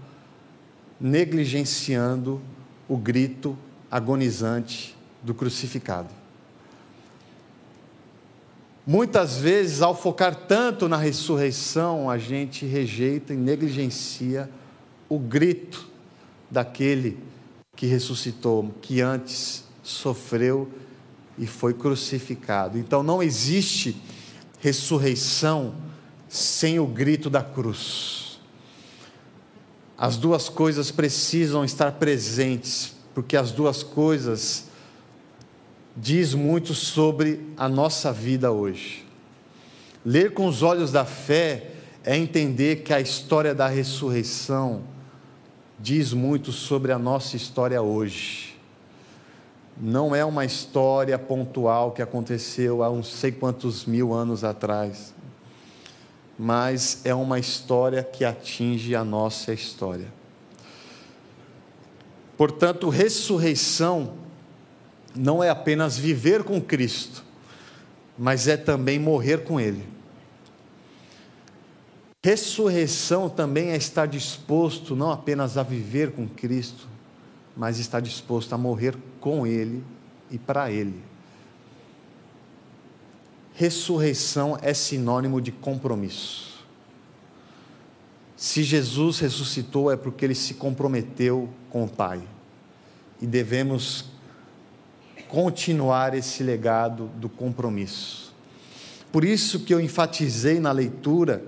negligenciando 1.00 2.42
o 2.88 2.98
grito 2.98 3.56
agonizante 3.92 4.98
do 5.22 5.34
crucificado. 5.34 6.10
Muitas 8.86 9.38
vezes, 9.38 9.82
ao 9.82 9.96
focar 9.96 10.36
tanto 10.36 10.90
na 10.90 10.98
ressurreição, 10.98 12.10
a 12.10 12.18
gente 12.18 12.66
rejeita 12.66 13.34
e 13.34 13.38
negligencia 13.38 14.50
o 15.08 15.20
grito 15.20 15.88
daquele 16.50 17.18
que 17.76 17.86
ressuscitou, 17.86 18.74
que 18.82 19.00
antes 19.00 19.64
sofreu 19.82 20.70
e 21.38 21.48
foi 21.48 21.74
crucificado. 21.74 22.78
Então 22.78 23.04
não 23.04 23.22
existe 23.22 23.96
ressurreição 24.60 25.76
sem 26.28 26.80
o 26.80 26.86
grito 26.86 27.30
da 27.30 27.42
cruz. 27.42 28.40
As 29.98 30.18
duas 30.18 30.50
coisas 30.50 30.92
precisam 30.92 31.64
estar 31.64 31.94
presentes, 31.94 32.96
porque 33.14 33.38
as 33.38 33.52
duas 33.52 33.84
coisas 33.84 34.66
diz 35.96 36.34
muito 36.34 36.74
sobre 36.74 37.42
a 37.56 37.70
nossa 37.70 38.12
vida 38.12 38.52
hoje. 38.52 39.06
Ler 40.06 40.34
com 40.34 40.48
os 40.48 40.62
olhos 40.62 40.92
da 40.92 41.06
fé 41.06 41.72
é 42.04 42.18
entender 42.18 42.78
que 42.78 42.94
a 42.94 43.00
história 43.00 43.54
da 43.54 43.68
ressurreição 43.68 44.84
diz 45.80 46.14
muito 46.14 46.52
sobre 46.52 46.92
a 46.92 47.00
nossa 47.00 47.38
história 47.38 47.82
hoje. 47.82 48.53
Não 49.80 50.16
é 50.16 50.24
uma 50.24 50.46
história 50.46 51.18
pontual 51.18 51.92
que 51.92 52.02
aconteceu 52.02 52.84
há 52.84 52.90
uns 52.90 53.08
sei 53.08 53.32
quantos 53.32 53.86
mil 53.86 54.14
anos 54.14 54.44
atrás, 54.44 55.14
mas 56.38 57.02
é 57.04 57.14
uma 57.14 57.40
história 57.40 58.04
que 58.04 58.24
atinge 58.24 58.96
a 58.96 59.04
nossa 59.04 59.54
história. 59.54 60.08
Portanto, 62.38 62.90
ressurreição 62.90 64.14
não 65.16 65.44
é 65.44 65.50
apenas 65.50 65.98
viver 65.98 66.44
com 66.44 66.60
Cristo, 66.62 67.24
mas 68.18 68.48
é 68.48 68.58
também 68.58 69.00
morrer 69.00 69.44
com 69.44 69.60
Ele. 69.60 69.84
Ressurreição 72.24 73.30
também 73.30 73.72
é 73.72 73.76
estar 73.76 74.08
disposto 74.08 74.96
não 74.96 75.12
apenas 75.12 75.58
a 75.58 75.64
viver 75.64 76.12
com 76.12 76.28
Cristo, 76.28 76.88
mas 77.56 77.80
estar 77.80 78.00
disposto 78.00 78.54
a 78.54 78.58
morrer 78.58 78.96
com 79.20 79.46
Ele 79.46 79.84
e 80.30 80.38
para 80.38 80.72
Ele. 80.72 81.02
Ressurreição 83.54 84.58
é 84.62 84.74
sinônimo 84.74 85.40
de 85.40 85.52
compromisso. 85.52 86.54
Se 88.36 88.64
Jesus 88.64 89.20
ressuscitou 89.20 89.92
é 89.92 89.96
porque 89.96 90.26
ele 90.26 90.36
se 90.36 90.56
comprometeu 90.56 91.48
com 91.70 91.84
o 91.86 91.88
Pai. 91.88 92.22
E 93.22 93.28
devemos 93.28 94.06
continuar 95.30 96.14
esse 96.14 96.44
legado 96.44 97.08
do 97.16 97.30
compromisso. 97.30 98.34
Por 99.12 99.24
isso 99.24 99.62
que 99.62 99.74
eu 99.74 99.80
enfatizei 99.80 100.60
na 100.60 100.72
leitura 100.72 101.46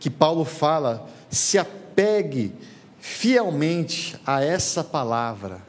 que 0.00 0.10
Paulo 0.10 0.44
fala, 0.44 1.08
se 1.30 1.56
apegue 1.56 2.52
fielmente 3.06 4.16
a 4.26 4.42
essa 4.42 4.82
palavra, 4.82 5.60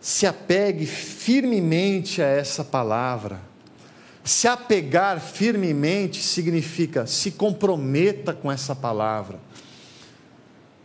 se 0.00 0.26
apegue 0.26 0.86
firmemente 0.86 2.22
a 2.22 2.26
essa 2.26 2.64
palavra. 2.64 3.42
Se 4.24 4.48
apegar 4.48 5.20
firmemente 5.20 6.22
significa 6.22 7.06
se 7.06 7.32
comprometa 7.32 8.32
com 8.32 8.50
essa 8.50 8.74
palavra. 8.74 9.38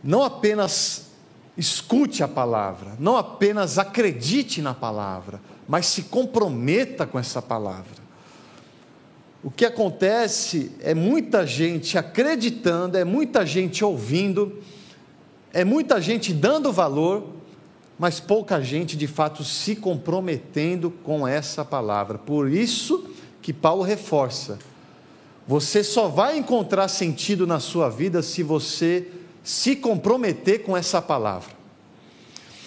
Não 0.04 0.22
apenas 0.22 1.06
escute 1.56 2.22
a 2.22 2.28
palavra, 2.28 2.94
não 2.98 3.16
apenas 3.16 3.78
acredite 3.78 4.60
na 4.60 4.74
palavra, 4.74 5.40
mas 5.66 5.86
se 5.86 6.02
comprometa 6.02 7.06
com 7.06 7.18
essa 7.18 7.40
palavra. 7.40 8.02
o 9.42 9.50
que 9.50 9.64
acontece 9.64 10.70
é 10.80 10.94
muita 10.94 11.46
gente 11.46 11.96
acreditando, 11.96 12.98
é 12.98 13.04
muita 13.04 13.46
gente 13.46 13.82
ouvindo, 13.82 14.62
é 15.52 15.64
muita 15.64 16.00
gente 16.00 16.32
dando 16.32 16.72
valor, 16.72 17.24
mas 17.98 18.18
pouca 18.18 18.60
gente 18.60 18.96
de 18.96 19.06
fato 19.06 19.44
se 19.44 19.76
comprometendo 19.76 20.90
com 20.90 21.28
essa 21.28 21.64
palavra. 21.64 22.18
Por 22.18 22.50
isso 22.50 23.10
que 23.40 23.52
Paulo 23.52 23.82
reforça: 23.82 24.58
você 25.46 25.84
só 25.84 26.08
vai 26.08 26.38
encontrar 26.38 26.88
sentido 26.88 27.46
na 27.46 27.60
sua 27.60 27.88
vida 27.88 28.22
se 28.22 28.42
você 28.42 29.08
se 29.42 29.76
comprometer 29.76 30.62
com 30.62 30.76
essa 30.76 31.02
palavra. 31.02 31.62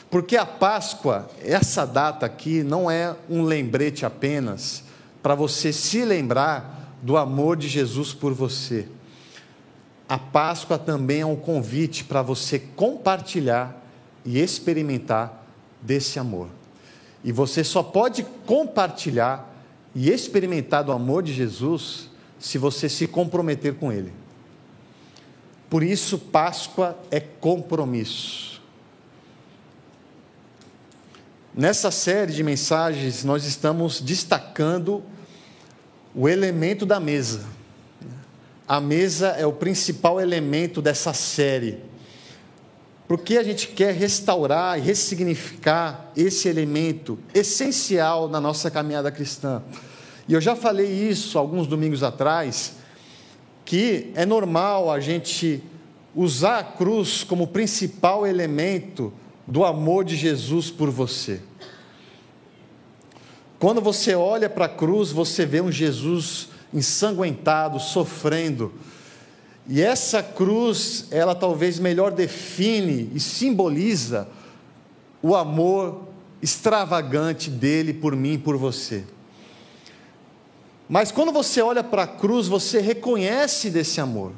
Porque 0.10 0.38
a 0.38 0.46
Páscoa, 0.46 1.30
essa 1.42 1.86
data 1.86 2.26
aqui, 2.26 2.64
não 2.64 2.90
é 2.90 3.16
um 3.30 3.44
lembrete 3.44 4.06
apenas 4.06 4.84
para 5.24 5.36
você 5.36 5.74
se 5.74 6.06
lembrar 6.06 6.98
do 7.02 7.18
amor 7.18 7.58
de 7.58 7.68
Jesus 7.68 8.14
por 8.14 8.34
você. 8.34 8.88
A 10.08 10.18
Páscoa 10.18 10.78
também 10.78 11.22
é 11.22 11.26
um 11.26 11.36
convite 11.36 12.04
para 12.04 12.22
você 12.22 12.60
compartilhar 12.60 13.84
e 14.24 14.40
experimentar 14.40 15.46
desse 15.82 16.20
amor. 16.20 16.50
E 17.24 17.32
você 17.32 17.64
só 17.64 17.82
pode 17.82 18.24
compartilhar 18.46 19.52
e 19.96 20.12
experimentar 20.12 20.84
do 20.84 20.92
amor 20.92 21.24
de 21.24 21.34
Jesus 21.34 22.10
se 22.40 22.58
você 22.58 22.88
se 22.88 23.08
comprometer 23.08 23.76
com 23.76 23.92
Ele. 23.92 24.14
Por 25.70 25.82
isso, 25.82 26.20
Páscoa 26.20 26.98
é 27.10 27.20
compromisso. 27.20 28.62
Nessa 31.54 31.90
série 31.90 32.34
de 32.34 32.44
mensagens, 32.44 33.24
nós 33.24 33.46
estamos 33.46 34.02
destacando 34.02 35.02
o 36.14 36.30
elemento 36.30 36.86
da 36.86 37.00
mesa. 37.00 37.46
A 38.68 38.82
mesa 38.82 39.28
é 39.30 39.46
o 39.46 39.54
principal 39.54 40.20
elemento 40.20 40.82
dessa 40.82 41.14
série. 41.14 41.78
Porque 43.08 43.38
a 43.38 43.44
gente 43.44 43.68
quer 43.68 43.94
restaurar 43.94 44.80
e 44.80 44.82
ressignificar 44.82 46.12
esse 46.18 46.48
elemento 46.48 47.20
essencial 47.34 48.28
na 48.28 48.42
nossa 48.42 48.72
caminhada 48.72 49.12
cristã. 49.12 49.62
E 50.28 50.34
eu 50.34 50.42
já 50.42 50.56
falei 50.56 50.88
isso 50.88 51.38
alguns 51.38 51.68
domingos 51.68 52.02
atrás, 52.02 52.78
que 53.64 54.12
é 54.16 54.26
normal 54.26 54.92
a 54.92 55.00
gente 55.00 55.64
usar 56.16 56.60
a 56.60 56.64
cruz 56.64 57.24
como 57.24 57.46
principal 57.46 58.26
elemento 58.26 59.14
do 59.46 59.64
amor 59.64 60.04
de 60.04 60.16
Jesus 60.16 60.72
por 60.72 60.90
você. 60.90 61.42
Quando 63.60 63.80
você 63.82 64.16
olha 64.16 64.50
para 64.50 64.66
a 64.66 64.70
cruz, 64.70 65.12
você 65.12 65.46
vê 65.46 65.62
um 65.62 65.72
Jesus 65.72 66.50
ensanguentado, 66.76 67.80
sofrendo. 67.80 68.74
E 69.68 69.82
essa 69.82 70.22
cruz, 70.22 71.08
ela 71.10 71.34
talvez 71.34 71.80
melhor 71.80 72.12
define 72.12 73.10
e 73.16 73.20
simboliza 73.20 74.28
o 75.24 75.36
amor 75.36 76.10
extravagante 76.42 77.50
dele 77.50 77.94
por 77.94 78.16
mim 78.16 78.34
e 78.34 78.38
por 78.38 78.58
você. 78.58 79.04
Mas 80.88 81.12
quando 81.12 81.32
você 81.32 81.62
olha 81.62 81.84
para 81.84 82.04
a 82.04 82.08
cruz, 82.08 82.48
você 82.48 82.80
reconhece 82.80 83.72
desse 83.72 84.00
amor, 84.00 84.34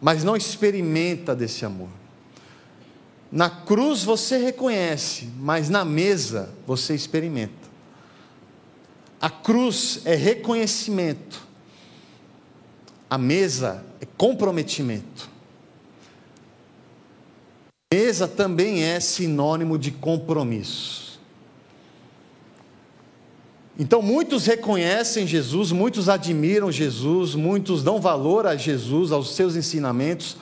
mas 0.00 0.24
não 0.24 0.34
experimenta 0.34 1.36
desse 1.36 1.64
amor. 1.64 1.88
Na 3.30 3.48
cruz 3.48 4.02
você 4.02 4.38
reconhece, 4.38 5.30
mas 5.38 5.70
na 5.70 5.84
mesa 5.84 6.50
você 6.66 6.94
experimenta. 6.94 7.61
A 9.22 9.30
cruz 9.30 10.00
é 10.04 10.16
reconhecimento, 10.16 11.46
a 13.08 13.16
mesa 13.16 13.86
é 14.00 14.06
comprometimento. 14.16 15.30
Mesa 17.94 18.26
também 18.26 18.82
é 18.82 18.98
sinônimo 18.98 19.78
de 19.78 19.92
compromisso. 19.92 21.20
Então, 23.78 24.02
muitos 24.02 24.44
reconhecem 24.44 25.24
Jesus, 25.24 25.70
muitos 25.70 26.08
admiram 26.08 26.72
Jesus, 26.72 27.36
muitos 27.36 27.84
dão 27.84 28.00
valor 28.00 28.44
a 28.44 28.56
Jesus, 28.56 29.12
aos 29.12 29.36
seus 29.36 29.54
ensinamentos, 29.54 30.36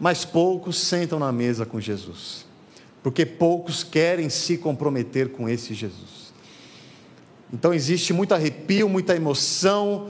mas 0.00 0.24
poucos 0.24 0.76
sentam 0.76 1.20
na 1.20 1.30
mesa 1.30 1.64
com 1.64 1.80
Jesus, 1.80 2.44
porque 3.00 3.24
poucos 3.24 3.84
querem 3.84 4.28
se 4.28 4.58
comprometer 4.58 5.30
com 5.30 5.48
esse 5.48 5.72
Jesus. 5.72 6.21
Então, 7.52 7.74
existe 7.74 8.12
muito 8.12 8.34
arrepio, 8.34 8.88
muita 8.88 9.14
emoção, 9.14 10.08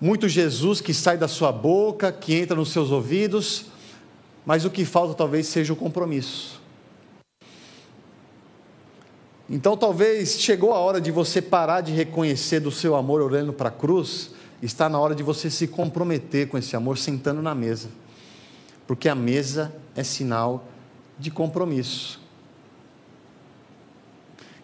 muito 0.00 0.28
Jesus 0.28 0.80
que 0.80 0.92
sai 0.92 1.16
da 1.16 1.28
sua 1.28 1.52
boca, 1.52 2.10
que 2.10 2.34
entra 2.34 2.56
nos 2.56 2.72
seus 2.72 2.90
ouvidos, 2.90 3.66
mas 4.44 4.64
o 4.64 4.70
que 4.70 4.84
falta 4.84 5.14
talvez 5.14 5.46
seja 5.46 5.72
o 5.72 5.76
compromisso. 5.76 6.60
Então 9.52 9.76
talvez 9.76 10.40
chegou 10.40 10.72
a 10.72 10.78
hora 10.78 10.98
de 10.98 11.10
você 11.10 11.42
parar 11.42 11.82
de 11.82 11.92
reconhecer 11.92 12.58
do 12.58 12.70
seu 12.70 12.96
amor 12.96 13.20
olhando 13.20 13.52
para 13.52 13.68
a 13.68 13.72
cruz, 13.72 14.30
está 14.62 14.88
na 14.88 14.98
hora 14.98 15.14
de 15.14 15.22
você 15.22 15.50
se 15.50 15.68
comprometer 15.68 16.48
com 16.48 16.56
esse 16.56 16.74
amor 16.74 16.96
sentando 16.96 17.42
na 17.42 17.54
mesa. 17.54 17.90
Porque 18.86 19.10
a 19.10 19.14
mesa 19.14 19.70
é 19.94 20.02
sinal 20.02 20.64
de 21.18 21.30
compromisso. 21.30 22.21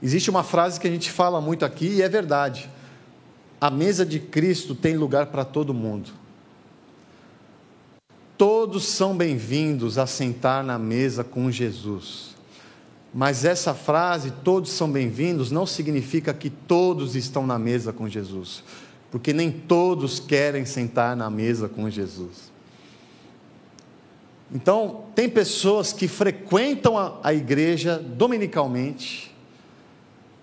Existe 0.02 0.30
uma 0.30 0.44
frase 0.44 0.78
que 0.78 0.87
a 0.87 0.90
gente 0.90 1.11
fala 1.11 1.40
muito 1.40 1.64
aqui 1.64 1.87
e 1.87 2.02
é 2.02 2.08
verdade. 2.08 2.70
A 3.61 3.70
mesa 3.70 4.06
de 4.06 4.20
Cristo 4.20 4.74
tem 4.74 4.96
lugar 4.96 5.26
para 5.26 5.44
todo 5.44 5.74
mundo. 5.74 6.11
Todos 8.37 8.87
são 8.87 9.16
bem-vindos 9.16 9.98
a 9.98 10.06
sentar 10.06 10.62
na 10.62 10.78
mesa 10.78 11.24
com 11.24 11.50
Jesus. 11.50 12.37
Mas 13.12 13.44
essa 13.44 13.74
frase, 13.74 14.30
todos 14.44 14.70
são 14.70 14.88
bem-vindos, 14.90 15.50
não 15.50 15.66
significa 15.66 16.32
que 16.32 16.48
todos 16.48 17.16
estão 17.16 17.46
na 17.46 17.58
mesa 17.58 17.92
com 17.92 18.08
Jesus, 18.08 18.62
porque 19.11 19.32
nem 19.32 19.50
todos 19.50 20.20
querem 20.20 20.64
sentar 20.64 21.16
na 21.16 21.28
mesa 21.28 21.68
com 21.68 21.90
Jesus. 21.90 22.52
Então, 24.54 25.06
tem 25.14 25.28
pessoas 25.28 25.92
que 25.92 26.06
frequentam 26.06 26.96
a, 26.96 27.18
a 27.22 27.34
igreja 27.34 27.98
dominicalmente, 27.98 29.34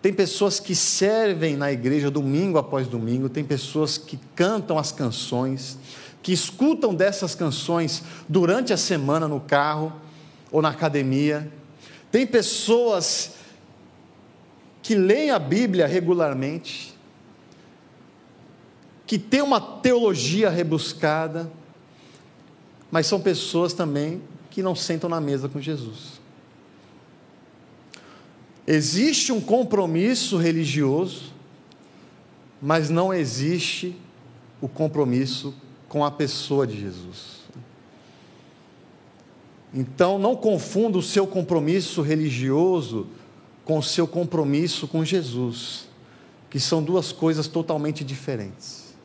tem 0.05 0.13
pessoas 0.13 0.59
que 0.59 0.75
servem 0.75 1.57
na 1.57 1.71
igreja 1.71 2.11
domingo 2.11 2.59
após 2.59 2.87
domingo, 2.87 3.27
tem 3.27 3.43
pessoas 3.43 3.97
que 3.97 4.19
cantam 4.35 4.77
as 4.77 4.91
canções, 4.91 5.79
que 6.21 6.31
escutam 6.31 6.93
dessas 6.93 7.33
canções 7.33 8.03
durante 8.29 8.71
a 8.71 8.77
semana 8.77 9.27
no 9.27 9.39
carro 9.39 9.91
ou 10.51 10.61
na 10.61 10.69
academia 10.69 11.51
tem 12.11 12.27
pessoas 12.27 13.31
que 14.83 14.93
leem 14.93 15.31
a 15.31 15.39
Bíblia 15.39 15.87
regularmente, 15.87 16.95
que 19.07 19.17
têm 19.17 19.41
uma 19.41 19.59
teologia 19.59 20.51
rebuscada, 20.51 21.51
mas 22.91 23.07
são 23.07 23.19
pessoas 23.19 23.73
também 23.73 24.21
que 24.51 24.61
não 24.61 24.75
sentam 24.75 25.09
na 25.09 25.19
mesa 25.19 25.49
com 25.49 25.59
Jesus. 25.59 26.14
Existe 28.67 29.31
um 29.31 29.39
compromisso 29.39 30.37
religioso, 30.37 31.33
mas 32.61 32.89
não 32.89 33.13
existe 33.13 33.95
o 34.59 34.67
compromisso 34.67 35.53
com 35.87 36.03
a 36.03 36.09
pessoa 36.09 36.65
de 36.65 36.79
Jesus. 36.79 37.45
Então, 39.73 40.17
não 40.17 40.35
confunda 40.35 40.97
o 40.97 41.03
seu 41.03 41.27
compromisso 41.27 42.01
religioso 42.01 43.07
com 43.65 43.77
o 43.77 43.83
seu 43.83 44.07
compromisso 44.07 44.87
com 44.87 45.03
Jesus, 45.03 45.87
que 46.49 46.59
são 46.59 46.81
duas 46.81 47.11
coisas 47.11 47.47
totalmente 47.47 48.03
diferentes. 48.03 48.95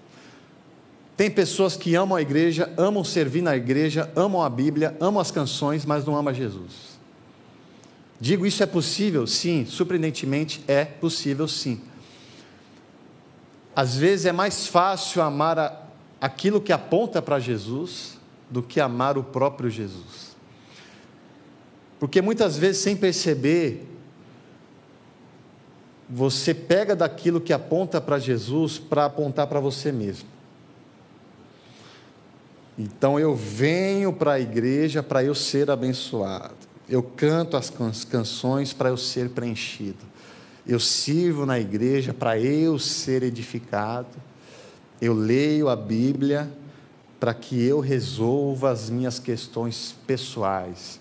Tem 1.16 1.30
pessoas 1.30 1.76
que 1.76 1.94
amam 1.94 2.16
a 2.16 2.22
igreja, 2.22 2.72
amam 2.78 3.04
servir 3.04 3.42
na 3.42 3.54
igreja, 3.54 4.10
amam 4.16 4.42
a 4.42 4.48
Bíblia, 4.48 4.96
amam 5.00 5.20
as 5.20 5.30
canções, 5.30 5.84
mas 5.84 6.04
não 6.04 6.16
amam 6.16 6.32
Jesus. 6.32 6.89
Digo, 8.20 8.44
isso 8.44 8.62
é 8.62 8.66
possível? 8.66 9.26
Sim, 9.26 9.64
surpreendentemente 9.64 10.62
é 10.68 10.84
possível 10.84 11.48
sim. 11.48 11.80
Às 13.74 13.96
vezes 13.96 14.26
é 14.26 14.32
mais 14.32 14.66
fácil 14.66 15.22
amar 15.22 15.58
a, 15.58 15.82
aquilo 16.20 16.60
que 16.60 16.72
aponta 16.72 17.22
para 17.22 17.38
Jesus 17.38 18.18
do 18.50 18.62
que 18.62 18.78
amar 18.78 19.16
o 19.16 19.24
próprio 19.24 19.70
Jesus. 19.70 20.36
Porque 21.98 22.20
muitas 22.20 22.58
vezes, 22.58 22.82
sem 22.82 22.94
perceber, 22.94 23.86
você 26.08 26.52
pega 26.52 26.94
daquilo 26.94 27.40
que 27.40 27.52
aponta 27.52 28.00
para 28.00 28.18
Jesus 28.18 28.78
para 28.78 29.06
apontar 29.06 29.46
para 29.46 29.60
você 29.60 29.90
mesmo. 29.90 30.28
Então 32.76 33.18
eu 33.18 33.34
venho 33.34 34.12
para 34.12 34.32
a 34.32 34.40
igreja 34.40 35.02
para 35.02 35.22
eu 35.22 35.34
ser 35.34 35.70
abençoado. 35.70 36.69
Eu 36.90 37.04
canto 37.04 37.56
as 37.56 37.70
canções 38.04 38.72
para 38.72 38.88
eu 38.88 38.96
ser 38.96 39.30
preenchido. 39.30 40.04
Eu 40.66 40.80
sirvo 40.80 41.46
na 41.46 41.58
igreja 41.58 42.12
para 42.12 42.36
eu 42.36 42.80
ser 42.80 43.22
edificado. 43.22 44.08
Eu 45.00 45.14
leio 45.14 45.68
a 45.68 45.76
Bíblia 45.76 46.52
para 47.20 47.32
que 47.32 47.62
eu 47.62 47.78
resolva 47.78 48.70
as 48.70 48.90
minhas 48.90 49.20
questões 49.20 49.94
pessoais. 50.04 50.98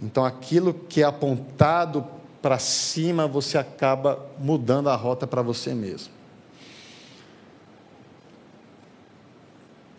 Então, 0.00 0.24
aquilo 0.24 0.72
que 0.72 1.02
é 1.02 1.04
apontado 1.04 2.06
para 2.40 2.60
cima, 2.60 3.26
você 3.26 3.58
acaba 3.58 4.24
mudando 4.38 4.88
a 4.88 4.94
rota 4.94 5.26
para 5.26 5.42
você 5.42 5.74
mesmo. 5.74 6.12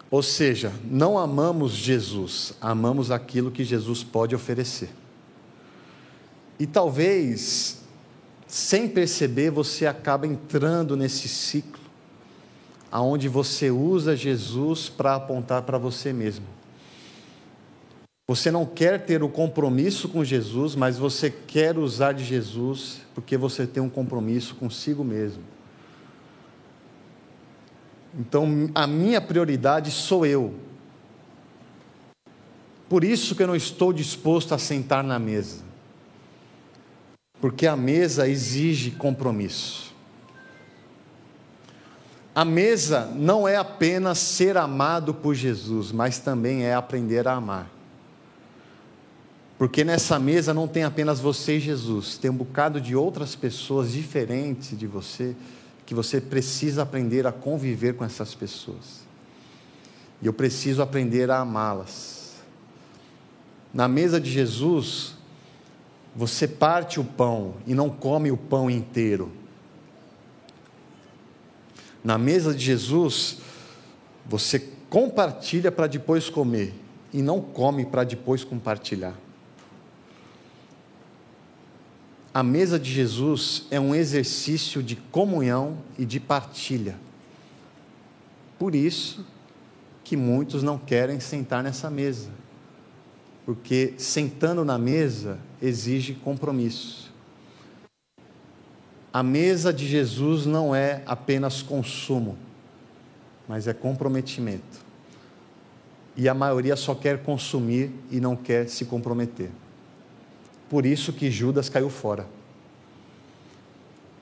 Ou 0.10 0.24
seja, 0.24 0.72
não 0.86 1.18
amamos 1.18 1.74
Jesus, 1.74 2.54
amamos 2.62 3.12
aquilo 3.12 3.52
que 3.52 3.66
Jesus 3.66 4.04
pode 4.04 4.34
oferecer. 4.34 5.01
E 6.62 6.68
talvez, 6.68 7.82
sem 8.46 8.88
perceber, 8.88 9.50
você 9.50 9.88
acaba 9.88 10.28
entrando 10.28 10.96
nesse 10.96 11.28
ciclo, 11.28 11.82
aonde 12.92 13.28
você 13.28 13.72
usa 13.72 14.16
Jesus 14.16 14.88
para 14.88 15.16
apontar 15.16 15.64
para 15.64 15.80
você 15.80 16.14
mesmo. 16.14 16.46
Você 18.28 18.52
não 18.52 18.64
quer 18.64 19.04
ter 19.08 19.24
o 19.24 19.28
compromisso 19.28 20.08
com 20.08 20.24
Jesus, 20.24 20.76
mas 20.76 21.00
você 21.00 21.32
quer 21.32 21.80
usar 21.80 22.12
de 22.12 22.24
Jesus 22.24 23.02
porque 23.16 23.36
você 23.38 23.66
tem 23.66 23.82
um 23.82 23.90
compromisso 23.90 24.54
consigo 24.54 25.04
mesmo. 25.04 25.42
Então, 28.14 28.70
a 28.76 28.86
minha 28.86 29.20
prioridade 29.20 29.90
sou 29.90 30.28
eu. 30.28 30.54
Por 32.88 33.04
isso 33.04 33.34
que 33.34 33.42
eu 33.42 33.48
não 33.48 33.56
estou 33.56 33.92
disposto 33.92 34.54
a 34.54 34.60
sentar 34.60 35.04
na 35.04 35.18
mesa. 35.18 35.71
Porque 37.42 37.66
a 37.66 37.76
mesa 37.76 38.30
exige 38.30 38.92
compromisso. 38.92 39.92
A 42.34 42.46
mesa 42.46 43.12
não 43.14 43.46
é 43.46 43.58
apenas 43.58 44.20
ser 44.20 44.56
amado 44.56 45.14
por 45.14 45.34
Jesus, 45.34 45.92
mas 45.92 46.20
também 46.20 46.64
é 46.64 46.74
aprender 46.74 47.28
a 47.28 47.34
amar. 47.34 47.70
Porque 49.58 49.84
nessa 49.84 50.18
mesa 50.18 50.54
não 50.54 50.68
tem 50.68 50.84
apenas 50.84 51.20
você 51.20 51.58
e 51.58 51.60
Jesus, 51.60 52.18
tem 52.18 52.32
um 52.32 52.36
bocado 52.36 52.80
de 52.80 52.96
outras 52.96 53.36
pessoas 53.36 53.92
diferentes 53.92 54.78
de 54.78 54.88
você 54.88 55.36
que 55.86 55.94
você 55.94 56.22
precisa 56.22 56.84
aprender 56.84 57.28
a 57.28 57.32
conviver 57.32 57.96
com 57.96 58.06
essas 58.06 58.34
pessoas. 58.34 59.02
E 60.22 60.26
eu 60.26 60.34
preciso 60.34 60.82
aprender 60.82 61.30
a 61.30 61.40
amá-las. 61.40 62.36
Na 63.74 63.88
mesa 63.88 64.22
de 64.22 64.32
Jesus, 64.32 65.16
você 66.16 66.48
parte 66.48 67.00
o 67.00 67.04
pão 67.04 67.56
e 67.66 67.74
não 67.74 67.90
come 67.90 68.32
o 68.32 68.38
pão 68.38 68.70
inteiro. 68.70 69.32
Na 72.04 72.18
mesa 72.18 72.54
de 72.54 72.66
Jesus, 72.66 73.38
você 74.26 74.60
compartilha 74.90 75.72
para 75.72 75.88
depois 75.88 76.30
comer 76.30 76.74
e 77.14 77.22
não 77.22 77.40
come 77.40 77.86
para 77.86 78.04
depois 78.04 78.44
compartilhar. 78.44 79.16
A 82.34 82.42
mesa 82.42 82.80
de 82.80 82.92
Jesus 82.92 83.66
é 83.70 83.80
um 83.80 83.94
exercício 83.94 84.82
de 84.82 84.96
comunhão 84.96 85.78
e 85.98 86.06
de 86.06 86.20
partilha. 86.20 86.98
Por 88.58 88.74
isso 88.74 89.26
que 90.04 90.16
muitos 90.16 90.64
não 90.64 90.78
querem 90.78 91.20
sentar 91.20 91.64
nessa 91.64 91.90
mesa, 91.90 92.30
porque 93.52 93.96
sentando 93.98 94.64
na 94.64 94.78
mesa 94.78 95.38
exige 95.62 96.14
compromisso. 96.14 97.12
A 99.12 99.22
mesa 99.22 99.74
de 99.74 99.86
Jesus 99.86 100.46
não 100.46 100.74
é 100.74 101.04
apenas 101.06 101.62
consumo, 101.62 102.38
mas 103.50 103.68
é 103.68 103.74
comprometimento. 103.74 104.80
E 106.16 106.30
a 106.30 106.34
maioria 106.34 106.78
só 106.78 106.96
quer 106.96 107.24
consumir 107.24 107.92
e 108.10 108.22
não 108.22 108.38
quer 108.38 108.70
se 108.70 108.86
comprometer. 108.86 109.50
Por 110.70 110.86
isso 110.86 111.12
que 111.12 111.30
Judas 111.30 111.68
caiu 111.68 111.90
fora. 111.90 112.26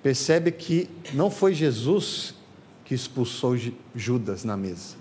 Percebe 0.02 0.52
que 0.52 0.90
não 1.14 1.30
foi 1.30 1.54
Jesus 1.54 2.34
que 2.84 2.96
expulsou 2.96 3.56
Judas 3.94 4.44
na 4.44 4.58
mesa. 4.58 4.99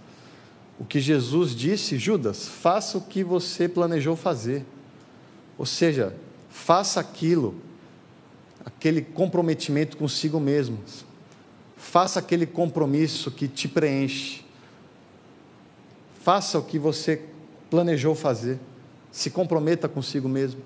O 0.78 0.84
que 0.84 1.00
Jesus 1.00 1.54
disse, 1.54 1.98
Judas, 1.98 2.46
faça 2.46 2.96
o 2.96 3.00
que 3.00 3.24
você 3.24 3.68
planejou 3.68 4.14
fazer. 4.14 4.64
Ou 5.58 5.66
seja, 5.66 6.14
faça 6.48 7.00
aquilo, 7.00 7.56
aquele 8.64 9.02
comprometimento 9.02 9.96
consigo 9.96 10.38
mesmo. 10.38 10.78
Faça 11.76 12.20
aquele 12.20 12.46
compromisso 12.46 13.30
que 13.30 13.48
te 13.48 13.66
preenche. 13.66 14.44
Faça 16.20 16.58
o 16.58 16.62
que 16.62 16.78
você 16.78 17.24
planejou 17.68 18.14
fazer. 18.14 18.58
Se 19.10 19.30
comprometa 19.30 19.88
consigo 19.88 20.28
mesmo. 20.28 20.60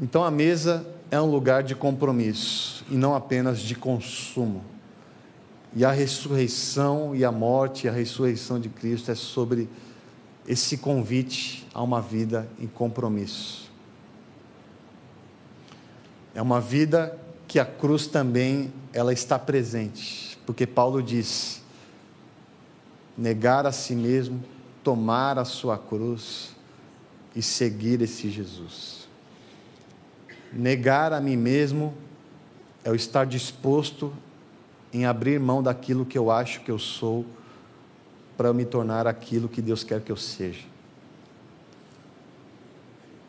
Então 0.00 0.22
a 0.22 0.30
mesa 0.30 0.86
é 1.10 1.20
um 1.20 1.30
lugar 1.30 1.62
de 1.62 1.74
compromisso 1.74 2.84
e 2.90 2.94
não 2.94 3.14
apenas 3.14 3.60
de 3.60 3.74
consumo. 3.74 4.71
E 5.74 5.84
a 5.84 5.90
ressurreição 5.90 7.14
e 7.14 7.24
a 7.24 7.32
morte 7.32 7.86
e 7.86 7.88
a 7.88 7.92
ressurreição 7.92 8.60
de 8.60 8.68
Cristo 8.68 9.10
é 9.10 9.14
sobre 9.14 9.68
esse 10.46 10.76
convite 10.76 11.66
a 11.72 11.82
uma 11.82 12.00
vida 12.00 12.48
em 12.58 12.66
compromisso. 12.66 13.70
É 16.34 16.42
uma 16.42 16.60
vida 16.60 17.18
que 17.48 17.58
a 17.58 17.64
cruz 17.64 18.06
também 18.06 18.72
ela 18.92 19.12
está 19.12 19.38
presente, 19.38 20.38
porque 20.44 20.66
Paulo 20.66 21.02
diz: 21.02 21.62
negar 23.16 23.66
a 23.66 23.72
si 23.72 23.94
mesmo, 23.94 24.42
tomar 24.82 25.38
a 25.38 25.44
sua 25.44 25.78
cruz 25.78 26.54
e 27.34 27.42
seguir 27.42 28.02
esse 28.02 28.30
Jesus. 28.30 29.08
Negar 30.52 31.12
a 31.12 31.20
mim 31.20 31.36
mesmo 31.36 31.94
é 32.84 32.90
o 32.90 32.94
estar 32.94 33.24
disposto 33.24 34.12
em 34.92 35.04
abrir 35.06 35.40
mão 35.40 35.62
daquilo 35.62 36.04
que 36.04 36.18
eu 36.18 36.30
acho 36.30 36.60
que 36.60 36.70
eu 36.70 36.78
sou 36.78 37.24
para 38.36 38.52
me 38.52 38.64
tornar 38.64 39.06
aquilo 39.06 39.48
que 39.48 39.62
Deus 39.62 39.84
quer 39.84 40.00
que 40.00 40.12
eu 40.12 40.16
seja. 40.16 40.64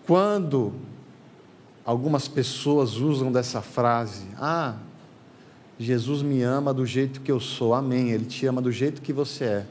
Quando 0.06 0.73
algumas 1.86 2.28
pessoas 2.28 2.97
usam 2.97 3.32
dessa 3.32 3.62
frase, 3.62 4.26
ah, 4.38 4.76
Jesus 5.80 6.21
me 6.21 6.41
ama 6.41 6.73
do 6.73 6.86
jeito 6.86 7.21
que 7.21 7.32
eu 7.32 7.39
sou, 7.39 7.73
amém, 7.73 8.12
Ele 8.12 8.26
te 8.26 8.45
ama 8.45 8.62
do 8.62 8.71
jeito 8.71 9.02
que 9.02 9.13
você 9.13 9.45
é. 9.45 9.67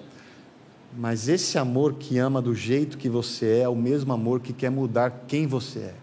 Mas 0.96 1.28
esse 1.28 1.59
amor 1.59 1.94
que 1.94 2.18
ama 2.18 2.42
do 2.42 2.55
jeito 2.55 2.98
que 2.98 3.09
você 3.09 3.46
é, 3.46 3.61
é 3.61 3.68
o 3.68 3.76
mesmo 3.76 4.12
amor 4.12 4.40
que 4.40 4.52
quer 4.52 4.70
mudar 4.70 5.24
quem 5.26 5.46
você 5.46 5.78
é. 5.78 5.94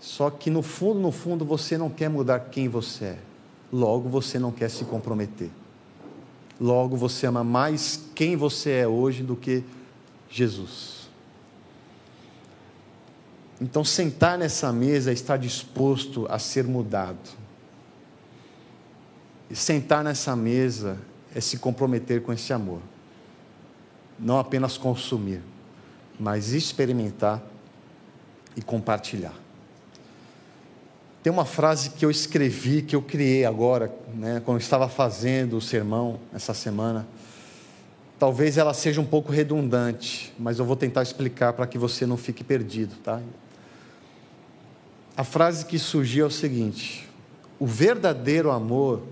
Só 0.00 0.30
que 0.30 0.50
no 0.50 0.62
fundo, 0.62 0.98
no 0.98 1.12
fundo, 1.12 1.44
você 1.44 1.76
não 1.76 1.90
quer 1.90 2.08
mudar 2.08 2.40
quem 2.40 2.68
você 2.68 3.04
é. 3.04 3.18
Logo, 3.72 4.08
você 4.08 4.38
não 4.38 4.50
quer 4.50 4.68
se 4.68 4.84
comprometer. 4.84 5.50
Logo, 6.60 6.96
você 6.96 7.26
ama 7.26 7.44
mais 7.44 8.00
quem 8.14 8.36
você 8.36 8.70
é 8.70 8.88
hoje 8.88 9.22
do 9.22 9.36
que 9.36 9.64
Jesus. 10.28 11.08
Então, 13.60 13.84
sentar 13.84 14.38
nessa 14.38 14.72
mesa 14.72 15.10
é 15.10 15.14
estar 15.14 15.36
disposto 15.36 16.26
a 16.30 16.38
ser 16.38 16.64
mudado. 16.64 17.18
E 19.50 19.56
sentar 19.56 20.02
nessa 20.02 20.34
mesa 20.34 20.98
é 21.34 21.40
se 21.40 21.58
comprometer 21.58 22.22
com 22.22 22.32
esse 22.32 22.52
amor. 22.52 22.80
Não 24.18 24.38
apenas 24.38 24.76
consumir, 24.76 25.42
mas 26.18 26.52
experimentar 26.52 27.42
e 28.56 28.62
compartilhar. 28.62 29.34
Tem 31.22 31.30
uma 31.30 31.44
frase 31.44 31.90
que 31.90 32.04
eu 32.04 32.10
escrevi, 32.10 32.80
que 32.80 32.96
eu 32.96 33.02
criei 33.02 33.44
agora, 33.44 33.94
né, 34.14 34.40
quando 34.44 34.56
eu 34.56 34.62
estava 34.62 34.88
fazendo 34.88 35.58
o 35.58 35.60
sermão 35.60 36.18
essa 36.32 36.54
semana. 36.54 37.06
Talvez 38.18 38.56
ela 38.56 38.72
seja 38.72 39.00
um 39.00 39.06
pouco 39.06 39.30
redundante, 39.30 40.32
mas 40.38 40.58
eu 40.58 40.64
vou 40.64 40.76
tentar 40.76 41.02
explicar 41.02 41.52
para 41.52 41.66
que 41.66 41.76
você 41.76 42.06
não 42.06 42.16
fique 42.16 42.42
perdido, 42.42 42.94
tá? 43.02 43.20
A 45.16 45.24
frase 45.24 45.66
que 45.66 45.78
surgiu 45.78 46.24
é 46.24 46.28
o 46.28 46.30
seguinte: 46.30 47.08
o 47.58 47.66
verdadeiro 47.66 48.50
amor 48.50 49.02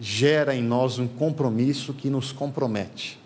gera 0.00 0.54
em 0.54 0.62
nós 0.62 0.98
um 0.98 1.06
compromisso 1.06 1.94
que 1.94 2.10
nos 2.10 2.32
compromete. 2.32 3.20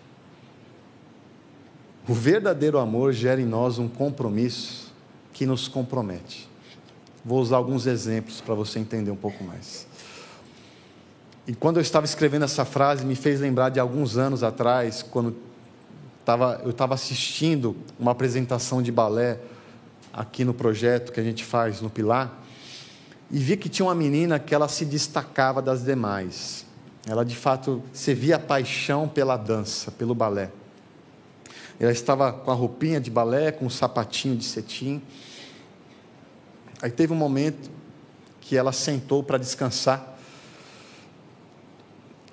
O 2.07 2.13
verdadeiro 2.13 2.77
amor 2.77 3.13
gera 3.13 3.41
em 3.41 3.45
nós 3.45 3.79
um 3.79 3.87
compromisso 3.87 4.93
que 5.33 5.45
nos 5.45 5.67
compromete. 5.67 6.47
Vou 7.23 7.39
usar 7.39 7.57
alguns 7.57 7.85
exemplos 7.85 8.41
para 8.41 8.55
você 8.55 8.79
entender 8.79 9.11
um 9.11 9.15
pouco 9.15 9.43
mais. 9.43 9.87
E 11.47 11.53
quando 11.53 11.77
eu 11.77 11.81
estava 11.81 12.05
escrevendo 12.05 12.45
essa 12.45 12.65
frase, 12.65 13.05
me 13.05 13.15
fez 13.15 13.39
lembrar 13.39 13.69
de 13.69 13.79
alguns 13.79 14.17
anos 14.17 14.43
atrás, 14.43 15.01
quando 15.01 15.35
tava, 16.25 16.59
eu 16.63 16.71
estava 16.71 16.93
assistindo 16.93 17.75
uma 17.97 18.11
apresentação 18.11 18.81
de 18.81 18.91
balé 18.91 19.39
aqui 20.11 20.43
no 20.43 20.53
projeto 20.53 21.11
que 21.11 21.19
a 21.19 21.23
gente 21.23 21.45
faz 21.45 21.79
no 21.79 21.89
Pilar. 21.89 22.37
e 23.31 23.37
vi 23.37 23.55
que 23.55 23.69
tinha 23.69 23.85
uma 23.85 23.95
menina 23.95 24.39
que 24.39 24.53
ela 24.53 24.67
se 24.67 24.83
destacava 24.83 25.61
das 25.61 25.83
demais. 25.83 26.65
Ela 27.07 27.23
de 27.23 27.35
fato 27.35 27.81
se 27.93 28.13
via 28.13 28.37
paixão 28.37 29.07
pela 29.07 29.37
dança, 29.37 29.89
pelo 29.91 30.13
balé. 30.13 30.51
Ela 31.79 31.91
estava 31.91 32.33
com 32.33 32.51
a 32.51 32.53
roupinha 32.53 32.99
de 32.99 33.09
balé, 33.09 33.51
com 33.51 33.65
o 33.65 33.71
sapatinho 33.71 34.35
de 34.35 34.43
cetim. 34.43 35.01
Aí 36.81 36.91
teve 36.91 37.11
um 37.13 37.15
momento 37.15 37.69
que 38.41 38.55
ela 38.55 38.71
sentou 38.71 39.23
para 39.23 39.37
descansar 39.37 40.17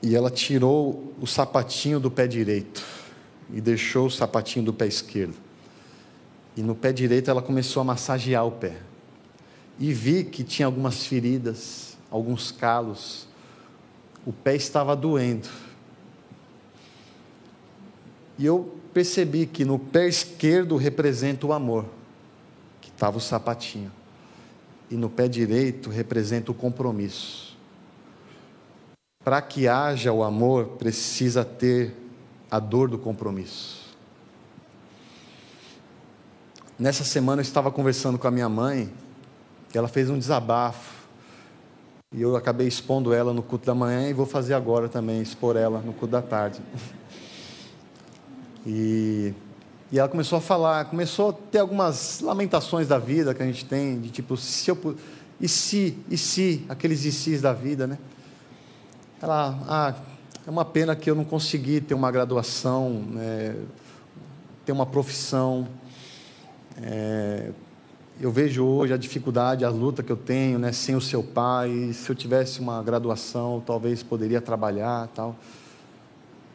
e 0.02 0.14
ela 0.14 0.30
tirou 0.30 1.14
o 1.18 1.26
sapatinho 1.26 1.98
do 1.98 2.10
pé 2.10 2.26
direito 2.26 2.84
e 3.50 3.60
deixou 3.60 4.06
o 4.06 4.10
sapatinho 4.10 4.64
do 4.64 4.72
pé 4.72 4.86
esquerdo. 4.86 5.34
E 6.54 6.62
no 6.62 6.74
pé 6.74 6.92
direito 6.92 7.30
ela 7.30 7.40
começou 7.40 7.80
a 7.80 7.84
massagear 7.84 8.46
o 8.46 8.52
pé. 8.52 8.76
E 9.78 9.92
vi 9.92 10.22
que 10.22 10.44
tinha 10.44 10.66
algumas 10.66 11.06
feridas, 11.06 11.96
alguns 12.10 12.52
calos. 12.52 13.26
O 14.26 14.32
pé 14.32 14.54
estava 14.54 14.94
doendo. 14.94 15.48
E 18.38 18.44
eu 18.44 18.78
percebi 18.92 19.46
que 19.46 19.64
no 19.64 19.78
pé 19.78 20.06
esquerdo 20.06 20.76
representa 20.76 21.46
o 21.46 21.52
amor, 21.52 21.86
que 22.80 22.90
estava 22.90 23.16
o 23.16 23.20
sapatinho. 23.20 23.90
E 24.90 24.96
no 24.96 25.08
pé 25.08 25.28
direito 25.28 25.90
representa 25.90 26.50
o 26.50 26.54
compromisso. 26.54 27.56
Para 29.24 29.40
que 29.40 29.66
haja 29.66 30.12
o 30.12 30.22
amor, 30.22 30.66
precisa 30.78 31.44
ter 31.44 31.94
a 32.50 32.58
dor 32.58 32.88
do 32.88 32.98
compromisso. 32.98 33.84
Nessa 36.78 37.04
semana 37.04 37.40
eu 37.40 37.44
estava 37.44 37.70
conversando 37.70 38.18
com 38.18 38.26
a 38.26 38.30
minha 38.30 38.48
mãe, 38.48 38.92
e 39.72 39.78
ela 39.78 39.88
fez 39.88 40.10
um 40.10 40.18
desabafo. 40.18 40.92
E 42.12 42.22
eu 42.22 42.36
acabei 42.36 42.68
expondo 42.68 43.12
ela 43.12 43.32
no 43.32 43.42
culto 43.42 43.66
da 43.66 43.74
manhã 43.74 44.08
e 44.08 44.12
vou 44.12 44.26
fazer 44.26 44.54
agora 44.54 44.88
também, 44.88 45.20
expor 45.20 45.56
ela 45.56 45.80
no 45.80 45.92
culto 45.92 46.12
da 46.12 46.22
tarde. 46.22 46.60
E, 48.66 49.34
e 49.92 49.98
ela 49.98 50.08
começou 50.08 50.38
a 50.38 50.40
falar, 50.40 50.86
começou 50.86 51.30
a 51.30 51.32
ter 51.32 51.58
algumas 51.58 52.20
lamentações 52.20 52.88
da 52.88 52.98
vida 52.98 53.34
que 53.34 53.42
a 53.42 53.46
gente 53.46 53.64
tem, 53.64 54.00
de 54.00 54.10
tipo, 54.10 54.36
se 54.36 54.70
eu, 54.70 54.96
e 55.40 55.48
se, 55.48 55.96
e 56.10 56.16
se, 56.16 56.64
aqueles 56.68 57.04
e 57.04 57.12
se 57.12 57.38
da 57.38 57.52
vida, 57.52 57.86
né? 57.86 57.98
Ela, 59.20 59.58
ah, 59.68 59.94
é 60.46 60.50
uma 60.50 60.64
pena 60.64 60.94
que 60.94 61.08
eu 61.08 61.14
não 61.14 61.24
consegui 61.24 61.80
ter 61.80 61.94
uma 61.94 62.10
graduação, 62.10 62.90
né, 63.10 63.56
ter 64.66 64.72
uma 64.72 64.84
profissão. 64.84 65.66
É, 66.82 67.50
eu 68.20 68.30
vejo 68.30 68.64
hoje 68.64 68.92
a 68.92 68.96
dificuldade, 68.96 69.64
a 69.64 69.70
luta 69.70 70.02
que 70.02 70.12
eu 70.12 70.16
tenho, 70.16 70.58
né, 70.58 70.72
sem 70.72 70.94
o 70.94 71.00
seu 71.00 71.22
pai. 71.22 71.92
Se 71.94 72.10
eu 72.10 72.14
tivesse 72.14 72.60
uma 72.60 72.82
graduação, 72.82 73.62
talvez 73.64 74.02
poderia 74.02 74.40
trabalhar, 74.40 75.08
tal. 75.14 75.34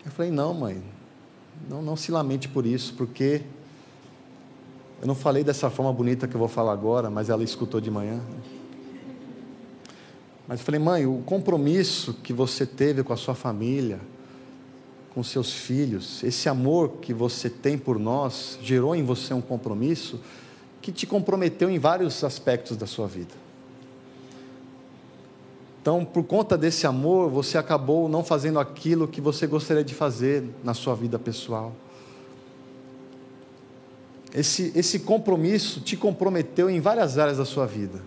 Eu 0.06 0.12
falei 0.12 0.32
não, 0.32 0.54
mãe, 0.54 0.84
não, 1.68 1.82
não 1.82 1.96
se 1.96 2.12
lamente 2.12 2.48
por 2.48 2.66
isso, 2.66 2.94
porque 2.94 3.42
eu 5.02 5.08
não 5.08 5.16
falei 5.16 5.44
dessa 5.44 5.70
forma 5.70 5.92
bonita 5.92 6.28
que 6.28 6.36
eu 6.36 6.40
vou 6.40 6.48
falar 6.48 6.74
agora, 6.74 7.10
mas 7.10 7.30
ela 7.30 7.44
escutou 7.44 7.82
de 7.82 7.90
manhã. 7.90 8.20
Mas 10.48 10.60
eu 10.60 10.66
falei, 10.66 10.80
mãe, 10.80 11.06
o 11.06 11.22
compromisso 11.26 12.14
que 12.14 12.34
você 12.34 12.66
teve 12.66 13.04
com 13.04 13.14
a 13.14 13.18
sua 13.18 13.36
família, 13.36 14.00
com 15.14 15.24
seus 15.24 15.54
filhos, 15.54 16.24
esse 16.24 16.50
amor 16.50 16.98
que 17.02 17.14
você 17.14 17.50
tem 17.50 17.78
por 17.78 18.00
nós, 18.00 18.60
gerou 18.62 18.96
em 18.96 19.04
você 19.04 19.34
um 19.34 19.42
compromisso 19.42 20.20
que 20.82 20.92
te 20.92 21.06
comprometeu 21.06 21.70
em 21.70 21.80
vários 21.80 22.24
aspectos 22.24 22.78
da 22.78 22.86
sua 22.86 23.08
vida. 23.08 23.49
Então, 25.90 26.06
por 26.06 26.24
conta 26.24 26.56
desse 26.56 26.86
amor, 26.86 27.32
você 27.32 27.58
acabou 27.58 28.08
não 28.08 28.24
fazendo 28.24 28.60
aquilo 28.60 29.08
que 29.08 29.20
você 29.20 29.48
gostaria 29.48 29.84
de 29.84 29.96
fazer 29.96 30.48
na 30.64 30.76
sua 30.76 30.94
vida 30.94 31.18
pessoal. 31.18 31.74
Esse, 34.32 34.72
esse 34.76 35.00
compromisso 35.00 35.82
te 35.82 35.98
comprometeu 35.98 36.70
em 36.70 36.80
várias 36.80 37.18
áreas 37.18 37.40
da 37.40 37.46
sua 37.46 37.66
vida. 37.66 38.04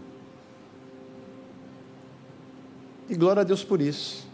E 3.11 3.17
glória 3.17 3.41
a 3.41 3.45
Deus 3.45 3.65
por 3.65 3.81
isso. 3.81 4.29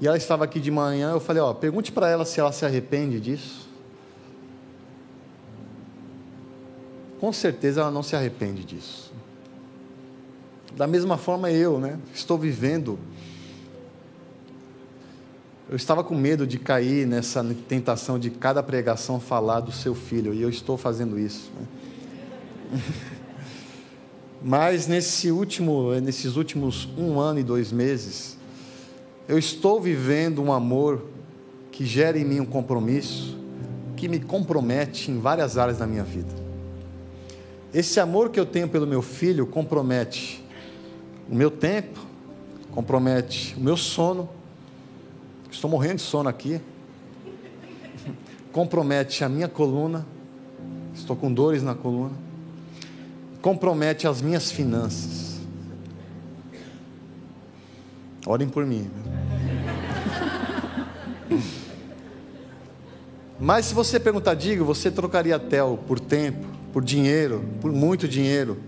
E 0.00 0.06
ela 0.06 0.16
estava 0.16 0.44
aqui 0.44 0.60
de 0.60 0.70
manhã, 0.70 1.10
eu 1.10 1.18
falei, 1.18 1.42
ó, 1.42 1.52
pergunte 1.52 1.90
para 1.90 2.08
ela 2.08 2.24
se 2.24 2.38
ela 2.38 2.52
se 2.52 2.64
arrepende 2.64 3.18
disso. 3.18 3.68
Com 7.18 7.32
certeza 7.32 7.80
ela 7.80 7.90
não 7.90 8.04
se 8.04 8.14
arrepende 8.14 8.62
disso. 8.62 9.15
Da 10.76 10.86
mesma 10.86 11.16
forma 11.16 11.50
eu, 11.50 11.80
né? 11.80 11.98
Estou 12.14 12.36
vivendo. 12.36 12.98
Eu 15.70 15.74
estava 15.74 16.04
com 16.04 16.14
medo 16.14 16.46
de 16.46 16.58
cair 16.58 17.06
nessa 17.06 17.42
tentação 17.66 18.18
de 18.18 18.28
cada 18.28 18.62
pregação 18.62 19.18
falar 19.18 19.60
do 19.60 19.72
seu 19.72 19.94
filho, 19.94 20.34
e 20.34 20.42
eu 20.42 20.50
estou 20.50 20.76
fazendo 20.76 21.18
isso. 21.18 21.50
Né? 21.58 22.78
Mas 24.42 24.86
nesse 24.86 25.30
último, 25.30 25.92
nesses 25.94 26.36
últimos 26.36 26.86
um 26.96 27.18
ano 27.18 27.40
e 27.40 27.42
dois 27.42 27.72
meses, 27.72 28.36
eu 29.26 29.38
estou 29.38 29.80
vivendo 29.80 30.42
um 30.42 30.52
amor 30.52 31.06
que 31.72 31.86
gera 31.86 32.18
em 32.18 32.24
mim 32.24 32.40
um 32.40 32.46
compromisso, 32.46 33.38
que 33.96 34.08
me 34.08 34.20
compromete 34.20 35.10
em 35.10 35.18
várias 35.18 35.56
áreas 35.56 35.78
da 35.78 35.86
minha 35.86 36.04
vida. 36.04 36.32
Esse 37.72 37.98
amor 37.98 38.28
que 38.28 38.38
eu 38.38 38.44
tenho 38.44 38.68
pelo 38.68 38.86
meu 38.86 39.00
filho 39.00 39.46
compromete 39.46 40.45
o 41.28 41.34
meu 41.34 41.50
tempo, 41.50 41.98
compromete 42.72 43.54
o 43.56 43.60
meu 43.60 43.76
sono. 43.76 44.28
Estou 45.50 45.70
morrendo 45.70 45.96
de 45.96 46.02
sono 46.02 46.28
aqui. 46.28 46.60
Compromete 48.52 49.24
a 49.24 49.28
minha 49.28 49.48
coluna. 49.48 50.06
Estou 50.94 51.16
com 51.16 51.32
dores 51.32 51.62
na 51.62 51.74
coluna 51.74 52.26
compromete 53.46 54.08
as 54.08 54.20
minhas 54.20 54.50
finanças. 54.50 55.38
Orem 58.26 58.48
por 58.48 58.66
mim. 58.66 58.90
Mas 63.38 63.66
se 63.66 63.74
você 63.74 64.00
perguntar, 64.00 64.34
digo, 64.34 64.64
você 64.64 64.90
trocaria 64.90 65.38
TEL 65.38 65.78
por 65.86 66.00
tempo, 66.00 66.44
por 66.72 66.82
dinheiro, 66.82 67.44
por 67.60 67.70
muito 67.70 68.08
dinheiro, 68.08 68.58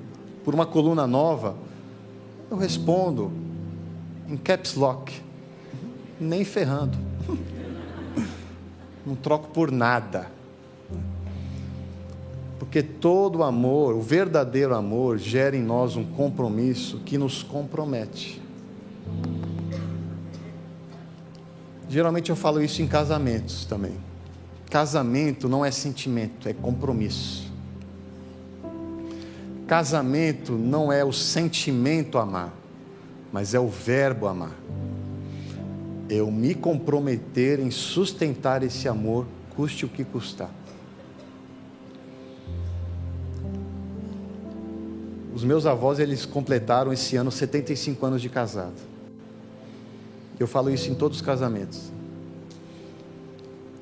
por 0.45 0.55
uma 0.55 0.65
coluna 0.65 1.09
nova? 1.09 1.57
Eu 2.51 2.57
respondo 2.57 3.31
em 4.27 4.37
caps 4.37 4.75
lock, 4.75 5.13
nem 6.21 6.45
ferrando. 6.45 6.97
Não 9.05 9.15
troco 9.15 9.49
por 9.49 9.71
nada. 9.71 10.31
Porque 12.59 12.83
todo 12.83 13.43
amor, 13.43 13.95
o 13.95 14.01
verdadeiro 14.01 14.75
amor, 14.75 15.19
gera 15.19 15.57
em 15.57 15.63
nós 15.63 15.97
um 15.97 16.05
compromisso 16.05 17.01
que 17.05 17.17
nos 17.17 17.43
compromete. 17.43 18.43
Geralmente 21.89 22.29
eu 22.29 22.37
falo 22.37 22.63
isso 22.63 22.83
em 22.83 22.87
casamentos 22.87 23.65
também. 23.65 23.97
Casamento 24.69 25.49
não 25.49 25.65
é 25.65 25.71
sentimento, 25.71 26.49
é 26.49 26.53
compromisso. 26.53 27.48
Casamento 29.69 30.53
não 30.53 30.91
é 30.91 31.05
o 31.05 31.13
sentimento 31.13 32.17
amar, 32.17 32.55
mas 33.31 33.53
é 33.53 33.61
o 33.61 33.69
verbo 33.69 34.27
amar. 34.27 34.57
Eu 36.09 36.31
me 36.31 36.55
comprometer 36.55 37.61
em 37.61 37.71
sustentar 37.71 38.63
esse 38.63 38.89
amor, 38.89 39.27
custe 39.55 39.85
o 39.85 39.89
que 39.89 40.05
custar. 40.05 40.51
Os 45.35 45.45
meus 45.45 45.67
avós, 45.67 45.99
eles 45.99 46.25
completaram 46.25 46.91
esse 46.91 47.17
ano 47.17 47.31
75 47.31 48.07
anos 48.07 48.23
de 48.23 48.31
casado. 48.31 48.81
Eu 50.41 50.47
falo 50.47 50.71
isso 50.71 50.91
em 50.91 50.95
todos 50.95 51.19
os 51.19 51.23
casamentos. 51.23 51.93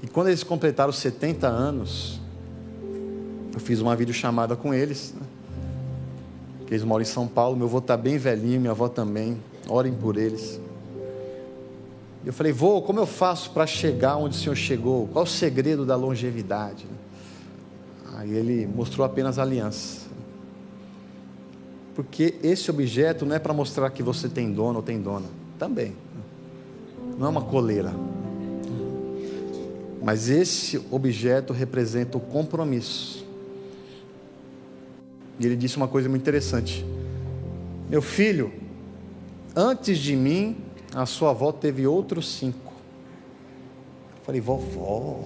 E 0.03 0.09
quando 0.09 0.27
eles 0.27 0.43
completaram 0.43 0.93
70 0.93 1.47
anos, 1.47 2.21
eu 3.55 3.61
fiz 3.61 3.81
uma 3.81 3.95
videochamada 3.95 4.57
com 4.57 4.75
eles. 4.75 5.15
Né? 5.15 5.26
Eles 6.69 6.83
moram 6.83 7.03
em 7.03 7.07
São 7.07 7.27
Paulo, 7.29 7.57
meu 7.57 7.67
avô 7.67 7.79
está 7.79 7.97
bem 7.97 8.19
velhinho, 8.19 8.61
minha 8.61 8.73
avó 8.73 8.89
também. 8.89 9.41
Orem 9.69 9.93
por 9.93 10.17
eles. 10.17 10.61
Eu 12.25 12.33
falei, 12.33 12.53
vô, 12.53 12.83
como 12.83 12.99
eu 12.99 13.07
faço 13.07 13.51
para 13.51 13.67
chegar 13.67 14.17
onde 14.17 14.37
o 14.37 14.39
senhor 14.39 14.57
chegou? 14.57 15.09
Qual 15.09 15.25
o 15.25 15.29
segredo 15.29 15.87
da 15.87 15.95
longevidade? 15.95 16.87
Aí 18.17 18.35
ele 18.35 18.67
mostrou 18.67 19.05
apenas 19.07 19.39
a 19.39 19.43
aliança 19.43 20.07
porque 21.97 22.35
esse 22.43 22.71
objeto 22.71 23.25
não 23.25 23.35
é 23.35 23.39
para 23.39 23.55
mostrar 23.55 23.89
que 23.89 24.03
você 24.03 24.29
tem 24.29 24.53
dono 24.53 24.81
ou 24.81 24.83
tem 24.83 25.01
dona, 25.01 25.25
também. 25.59 25.97
Não 27.19 27.27
é 27.27 27.31
uma 27.31 27.41
coleira. 27.41 27.95
Mas 30.03 30.29
esse 30.29 30.79
objeto 30.91 31.55
representa 31.55 32.19
o 32.19 32.21
compromisso. 32.21 33.26
E 35.39 35.47
ele 35.47 35.57
disse 35.57 35.77
uma 35.77 35.89
coisa 35.89 36.09
muito 36.09 36.23
interessante. 36.23 36.85
Meu 37.89 38.03
filho, 38.03 38.53
antes 39.55 39.99
de 39.99 40.17
mim, 40.17 40.57
a 40.95 41.07
sua 41.07 41.31
avó 41.31 41.53
teve 41.53 41.87
outros 41.87 42.37
cinco. 42.37 42.73
Eu 44.19 44.25
falei, 44.25 44.41
vovó. 44.41 45.25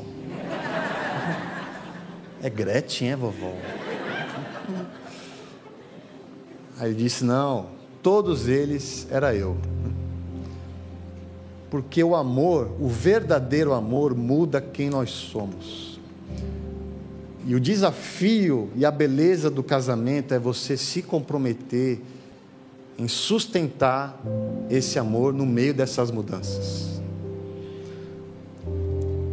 É 2.42 2.48
Gretchen, 2.48 3.10
é 3.10 3.16
vovó? 3.16 3.52
Aí 6.78 6.88
ele 6.88 6.94
disse: 6.94 7.22
Não, 7.22 7.66
todos 8.02 8.48
eles 8.48 9.06
era 9.10 9.34
eu. 9.34 9.58
Porque 11.68 12.02
o 12.02 12.16
amor, 12.16 12.74
o 12.80 12.88
verdadeiro 12.88 13.74
amor, 13.74 14.14
muda 14.14 14.60
quem 14.60 14.88
nós 14.88 15.10
somos. 15.10 15.89
E 17.50 17.54
o 17.56 17.58
desafio 17.58 18.70
e 18.76 18.84
a 18.84 18.92
beleza 18.92 19.50
do 19.50 19.60
casamento 19.60 20.32
é 20.32 20.38
você 20.38 20.76
se 20.76 21.02
comprometer 21.02 21.98
em 22.96 23.08
sustentar 23.08 24.22
esse 24.70 25.00
amor 25.00 25.34
no 25.34 25.44
meio 25.44 25.74
dessas 25.74 26.12
mudanças. 26.12 27.02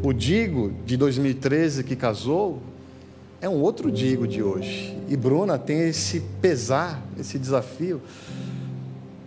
O 0.01 0.11
Digo 0.11 0.73
de 0.83 0.97
2013 0.97 1.83
que 1.83 1.95
casou 1.95 2.59
é 3.39 3.47
um 3.47 3.61
outro 3.61 3.91
Digo 3.91 4.27
de 4.27 4.41
hoje. 4.41 4.97
E 5.07 5.15
Bruna 5.15 5.59
tem 5.59 5.87
esse 5.87 6.19
pesar, 6.41 7.05
esse 7.19 7.37
desafio 7.37 8.01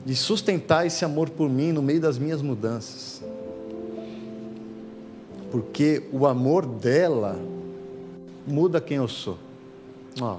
de 0.05 0.17
sustentar 0.17 0.85
esse 0.85 1.05
amor 1.05 1.31
por 1.31 1.49
mim 1.49 1.71
no 1.71 1.81
meio 1.81 2.01
das 2.01 2.19
minhas 2.19 2.43
mudanças. 2.43 3.23
Porque 5.53 6.03
o 6.11 6.27
amor 6.27 6.67
dela 6.67 7.39
muda 8.51 8.81
quem 8.81 8.97
eu 8.99 9.09
sou. 9.09 9.39
Oh. 10.21 10.39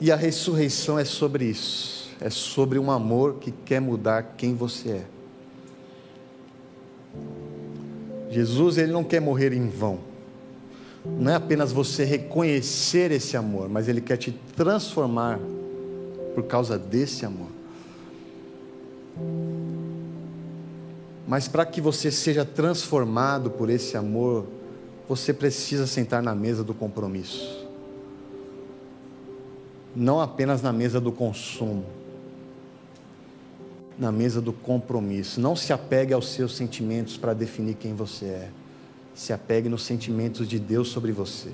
E 0.00 0.10
a 0.10 0.16
ressurreição 0.16 0.98
é 0.98 1.04
sobre 1.04 1.44
isso. 1.44 2.10
É 2.20 2.30
sobre 2.30 2.78
um 2.78 2.90
amor 2.90 3.34
que 3.34 3.52
quer 3.52 3.80
mudar 3.80 4.34
quem 4.36 4.54
você 4.54 4.88
é. 4.90 5.04
Jesus 8.30 8.78
ele 8.78 8.90
não 8.90 9.04
quer 9.04 9.20
morrer 9.20 9.52
em 9.52 9.68
vão. 9.68 9.98
Não 11.04 11.30
é 11.30 11.34
apenas 11.34 11.72
você 11.72 12.04
reconhecer 12.04 13.10
esse 13.10 13.36
amor, 13.36 13.68
mas 13.68 13.88
ele 13.88 14.00
quer 14.00 14.16
te 14.16 14.32
transformar 14.56 15.38
por 16.34 16.44
causa 16.44 16.78
desse 16.78 17.26
amor. 17.26 17.48
Mas 21.26 21.48
para 21.48 21.64
que 21.64 21.80
você 21.80 22.10
seja 22.10 22.44
transformado 22.44 23.50
por 23.50 23.70
esse 23.70 23.96
amor, 23.96 24.46
você 25.08 25.32
precisa 25.32 25.86
sentar 25.86 26.22
na 26.22 26.34
mesa 26.34 26.64
do 26.64 26.74
compromisso. 26.74 27.66
Não 29.94 30.20
apenas 30.20 30.62
na 30.62 30.72
mesa 30.72 31.00
do 31.00 31.12
consumo 31.12 31.84
na 33.98 34.10
mesa 34.10 34.40
do 34.40 34.52
compromisso. 34.52 35.40
Não 35.40 35.54
se 35.54 35.72
apegue 35.72 36.12
aos 36.12 36.28
seus 36.28 36.56
sentimentos 36.56 37.16
para 37.16 37.32
definir 37.34 37.74
quem 37.74 37.94
você 37.94 38.26
é. 38.26 38.50
Se 39.14 39.32
apegue 39.32 39.68
nos 39.68 39.84
sentimentos 39.84 40.48
de 40.48 40.58
Deus 40.58 40.88
sobre 40.88 41.12
você. 41.12 41.50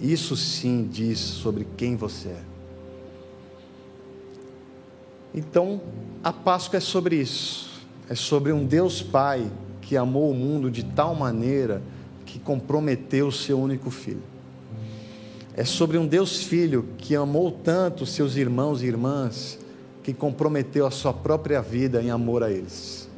Isso 0.00 0.36
sim 0.36 0.88
diz 0.90 1.18
sobre 1.18 1.66
quem 1.76 1.96
você 1.96 2.28
é. 2.28 2.42
Então, 5.32 5.80
a 6.22 6.32
Páscoa 6.32 6.78
é 6.78 6.80
sobre 6.80 7.16
isso. 7.16 7.69
É 8.10 8.14
sobre 8.16 8.50
um 8.50 8.66
Deus 8.66 9.00
Pai 9.00 9.48
que 9.80 9.96
amou 9.96 10.32
o 10.32 10.34
mundo 10.34 10.68
de 10.68 10.82
tal 10.82 11.14
maneira 11.14 11.80
que 12.26 12.40
comprometeu 12.40 13.28
o 13.28 13.32
seu 13.32 13.56
único 13.56 13.88
filho. 13.88 14.24
É 15.54 15.64
sobre 15.64 15.96
um 15.96 16.04
Deus 16.04 16.42
Filho 16.42 16.88
que 16.98 17.14
amou 17.14 17.52
tanto 17.52 18.04
seus 18.04 18.34
irmãos 18.34 18.82
e 18.82 18.86
irmãs 18.86 19.60
que 20.02 20.12
comprometeu 20.12 20.86
a 20.86 20.90
sua 20.90 21.12
própria 21.12 21.62
vida 21.62 22.02
em 22.02 22.10
amor 22.10 22.42
a 22.42 22.50
eles. 22.50 23.08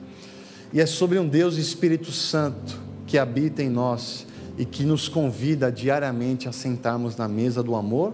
E 0.75 0.79
é 0.79 0.85
sobre 0.85 1.19
um 1.19 1.27
Deus 1.27 1.57
Espírito 1.57 2.13
Santo 2.13 2.79
que 3.07 3.17
habita 3.17 3.63
em 3.63 3.71
nós 3.71 4.27
e 4.59 4.67
que 4.67 4.85
nos 4.85 5.09
convida 5.09 5.73
diariamente 5.73 6.51
a 6.51 6.53
sentarmos 6.53 7.17
na 7.17 7.27
mesa 7.27 7.63
do 7.63 7.75
amor 7.75 8.13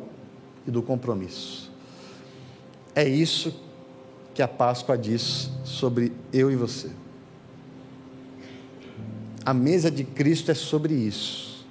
e 0.65 0.71
do 0.71 0.81
compromisso. 0.81 1.73
É 2.95 3.09
isso 3.09 3.68
que 4.39 4.43
a 4.43 4.47
Páscoa 4.47 4.97
diz 4.97 5.51
sobre 5.65 6.13
eu 6.33 6.49
e 6.49 6.55
você. 6.55 6.93
A 9.45 9.53
mesa 9.53 9.91
de 9.91 10.05
Cristo 10.05 10.53
é 10.53 10.55
sobre 10.55 10.95
isso 10.95 11.67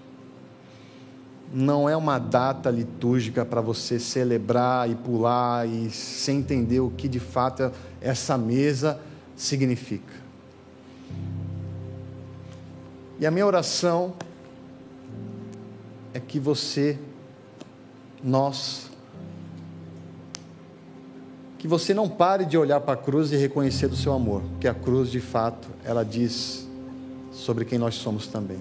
não 1.53 1.87
é 1.87 1.95
uma 1.95 2.19
data 2.19 2.69
litúrgica 2.69 3.45
para 3.45 3.61
você 3.61 3.97
celebrar 3.97 4.89
e 4.89 4.95
pular 4.95 5.65
e 5.65 5.89
sem 5.89 6.39
entender 6.39 6.81
o 6.81 6.89
que 6.89 7.07
de 7.07 7.21
fato 7.21 7.71
essa 8.01 8.37
mesa 8.37 8.99
significa. 9.33 10.13
E 13.17 13.25
a 13.25 13.31
minha 13.31 13.45
oração 13.45 14.13
é 16.13 16.19
que 16.19 16.37
você, 16.37 16.99
nós, 18.21 18.91
que 21.57 21.67
você 21.67 21.93
não 21.93 22.07
pare 22.07 22.45
de 22.45 22.57
olhar 22.57 22.79
para 22.81 22.93
a 22.93 22.97
cruz 22.97 23.31
e 23.31 23.35
reconhecer 23.35 23.87
do 23.87 23.95
seu 23.95 24.13
amor, 24.13 24.41
porque 24.51 24.67
a 24.67 24.73
cruz 24.73 25.09
de 25.09 25.19
fato 25.19 25.67
ela 25.83 26.03
diz 26.03 26.67
sobre 27.31 27.65
quem 27.65 27.79
nós 27.79 27.95
somos 27.95 28.27
também. 28.27 28.59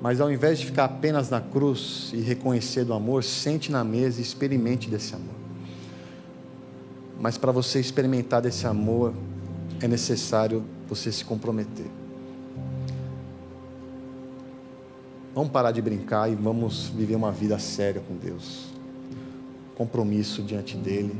Mas 0.00 0.20
ao 0.20 0.30
invés 0.30 0.58
de 0.58 0.66
ficar 0.66 0.84
apenas 0.84 1.30
na 1.30 1.40
cruz 1.40 2.10
e 2.12 2.20
reconhecer 2.20 2.84
do 2.84 2.92
amor, 2.92 3.24
sente 3.24 3.72
na 3.72 3.82
mesa 3.82 4.20
e 4.20 4.22
experimente 4.22 4.88
desse 4.88 5.14
amor. 5.14 5.34
Mas 7.18 7.38
para 7.38 7.50
você 7.50 7.80
experimentar 7.80 8.42
desse 8.42 8.66
amor, 8.66 9.14
é 9.80 9.88
necessário 9.88 10.62
você 10.88 11.10
se 11.10 11.24
comprometer. 11.24 11.86
Vamos 15.34 15.50
parar 15.50 15.70
de 15.70 15.82
brincar 15.82 16.30
e 16.30 16.34
vamos 16.34 16.88
viver 16.88 17.14
uma 17.14 17.32
vida 17.32 17.58
séria 17.58 18.02
com 18.06 18.16
Deus. 18.16 18.66
Compromisso 19.74 20.42
diante 20.42 20.76
dEle. 20.76 21.14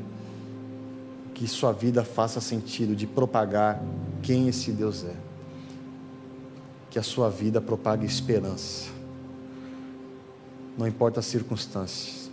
Que 1.36 1.46
sua 1.46 1.70
vida 1.70 2.02
faça 2.02 2.40
sentido 2.40 2.96
de 2.96 3.06
propagar 3.06 3.80
quem 4.22 4.48
esse 4.48 4.72
Deus 4.72 5.04
é 5.04 5.26
que 6.96 6.98
a 6.98 7.02
sua 7.02 7.28
vida 7.28 7.60
propague 7.60 8.06
esperança, 8.06 8.88
não 10.78 10.86
importa 10.86 11.20
as 11.20 11.26
circunstâncias. 11.26 12.30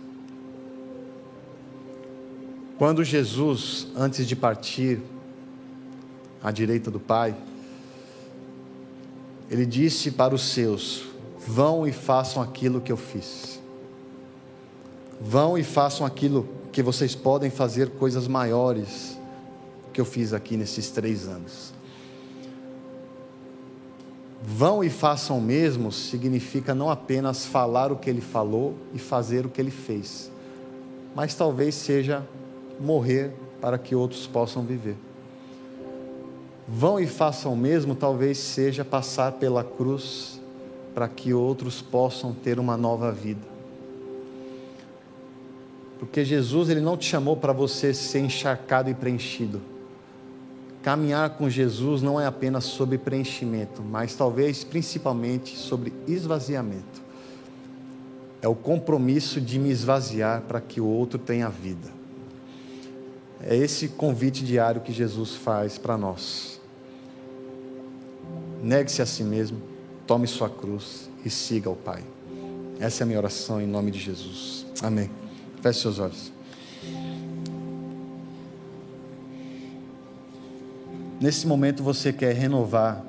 Quando 2.78 3.04
Jesus, 3.04 3.88
antes 3.94 4.26
de 4.26 4.34
partir 4.34 5.02
à 6.42 6.50
direita 6.50 6.90
do 6.90 6.98
Pai, 6.98 7.36
ele 9.50 9.66
disse 9.66 10.10
para 10.10 10.34
os 10.34 10.40
seus: 10.40 11.04
Vão 11.46 11.86
e 11.86 11.92
façam 11.92 12.42
aquilo 12.42 12.80
que 12.80 12.90
eu 12.90 12.96
fiz. 12.96 13.60
Vão 15.26 15.56
e 15.56 15.64
façam 15.64 16.06
aquilo 16.06 16.46
que 16.70 16.82
vocês 16.82 17.14
podem 17.14 17.48
fazer 17.48 17.88
coisas 17.92 18.28
maiores 18.28 19.18
que 19.90 19.98
eu 19.98 20.04
fiz 20.04 20.34
aqui 20.34 20.54
nesses 20.54 20.90
três 20.90 21.26
anos. 21.26 21.72
Vão 24.42 24.84
e 24.84 24.90
façam 24.90 25.38
o 25.38 25.40
mesmo 25.40 25.90
significa 25.90 26.74
não 26.74 26.90
apenas 26.90 27.46
falar 27.46 27.90
o 27.90 27.96
que 27.96 28.10
ele 28.10 28.20
falou 28.20 28.74
e 28.92 28.98
fazer 28.98 29.46
o 29.46 29.48
que 29.48 29.62
ele 29.62 29.70
fez, 29.70 30.30
mas 31.14 31.34
talvez 31.34 31.74
seja 31.74 32.22
morrer 32.78 33.32
para 33.62 33.78
que 33.78 33.94
outros 33.94 34.26
possam 34.26 34.62
viver. 34.62 34.96
Vão 36.68 37.00
e 37.00 37.06
façam 37.06 37.54
o 37.54 37.56
mesmo 37.56 37.94
talvez 37.94 38.36
seja 38.36 38.84
passar 38.84 39.32
pela 39.32 39.64
cruz 39.64 40.38
para 40.94 41.08
que 41.08 41.32
outros 41.32 41.80
possam 41.80 42.34
ter 42.34 42.60
uma 42.60 42.76
nova 42.76 43.10
vida. 43.10 43.53
Porque 45.98 46.24
Jesus 46.24 46.68
ele 46.68 46.80
não 46.80 46.96
te 46.96 47.06
chamou 47.06 47.36
para 47.36 47.52
você 47.52 47.94
ser 47.94 48.20
encharcado 48.20 48.90
e 48.90 48.94
preenchido 48.94 49.74
Caminhar 50.84 51.30
com 51.30 51.48
Jesus 51.48 52.02
não 52.02 52.20
é 52.20 52.26
apenas 52.26 52.64
sobre 52.64 52.98
preenchimento, 52.98 53.82
mas 53.82 54.14
talvez 54.14 54.62
principalmente 54.62 55.56
sobre 55.56 55.94
esvaziamento. 56.06 57.02
É 58.42 58.48
o 58.48 58.54
compromisso 58.54 59.40
de 59.40 59.58
me 59.58 59.70
esvaziar 59.70 60.42
para 60.42 60.60
que 60.60 60.82
o 60.82 60.86
outro 60.86 61.18
tenha 61.18 61.48
vida. 61.48 61.88
É 63.40 63.56
esse 63.56 63.88
convite 63.88 64.44
diário 64.44 64.82
que 64.82 64.92
Jesus 64.92 65.34
faz 65.34 65.78
para 65.78 65.96
nós. 65.96 66.60
Negue-se 68.62 69.00
a 69.00 69.06
si 69.06 69.24
mesmo, 69.24 69.62
tome 70.06 70.26
sua 70.26 70.50
cruz 70.50 71.08
e 71.24 71.30
siga 71.30 71.70
o 71.70 71.76
Pai. 71.76 72.04
Essa 72.78 73.02
é 73.02 73.04
a 73.04 73.06
minha 73.06 73.18
oração 73.18 73.58
em 73.58 73.66
nome 73.66 73.90
de 73.90 74.00
Jesus. 74.00 74.66
Amém. 74.82 75.23
Feche 75.64 75.80
seus 75.80 75.98
olhos. 75.98 76.30
Nesse 81.18 81.46
momento 81.46 81.82
você 81.82 82.12
quer 82.12 82.34
renovar 82.34 83.02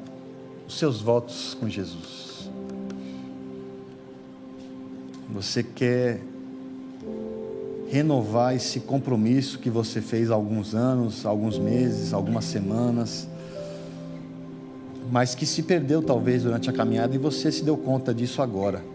os 0.65 0.79
seus 0.79 1.01
votos 1.01 1.53
com 1.59 1.67
Jesus. 1.67 2.49
Você 5.33 5.63
quer 5.63 6.21
renovar 7.89 8.55
esse 8.55 8.79
compromisso 8.79 9.59
que 9.59 9.69
você 9.69 9.99
fez 9.99 10.31
há 10.31 10.35
alguns 10.35 10.73
anos, 10.73 11.25
alguns 11.25 11.59
meses, 11.59 12.13
algumas 12.13 12.45
semanas, 12.45 13.27
mas 15.11 15.35
que 15.35 15.45
se 15.45 15.61
perdeu 15.61 16.01
talvez 16.01 16.43
durante 16.43 16.69
a 16.69 16.73
caminhada 16.73 17.13
e 17.13 17.17
você 17.17 17.51
se 17.51 17.65
deu 17.65 17.75
conta 17.75 18.13
disso 18.13 18.41
agora. 18.41 18.94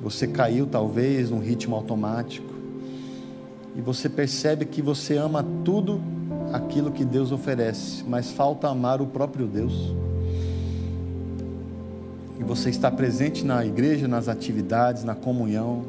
Você 0.00 0.26
caiu 0.26 0.66
talvez 0.66 1.30
num 1.30 1.40
ritmo 1.40 1.74
automático 1.74 2.46
e 3.76 3.80
você 3.80 4.08
percebe 4.08 4.64
que 4.64 4.80
você 4.80 5.16
ama 5.16 5.44
tudo 5.64 6.00
aquilo 6.52 6.90
que 6.90 7.04
Deus 7.04 7.32
oferece, 7.32 8.04
mas 8.06 8.30
falta 8.30 8.68
amar 8.68 9.00
o 9.00 9.06
próprio 9.06 9.46
Deus. 9.46 9.94
E 12.38 12.44
você 12.44 12.70
está 12.70 12.90
presente 12.90 13.44
na 13.44 13.64
igreja, 13.64 14.06
nas 14.06 14.28
atividades, 14.28 15.04
na 15.04 15.14
comunhão, 15.14 15.84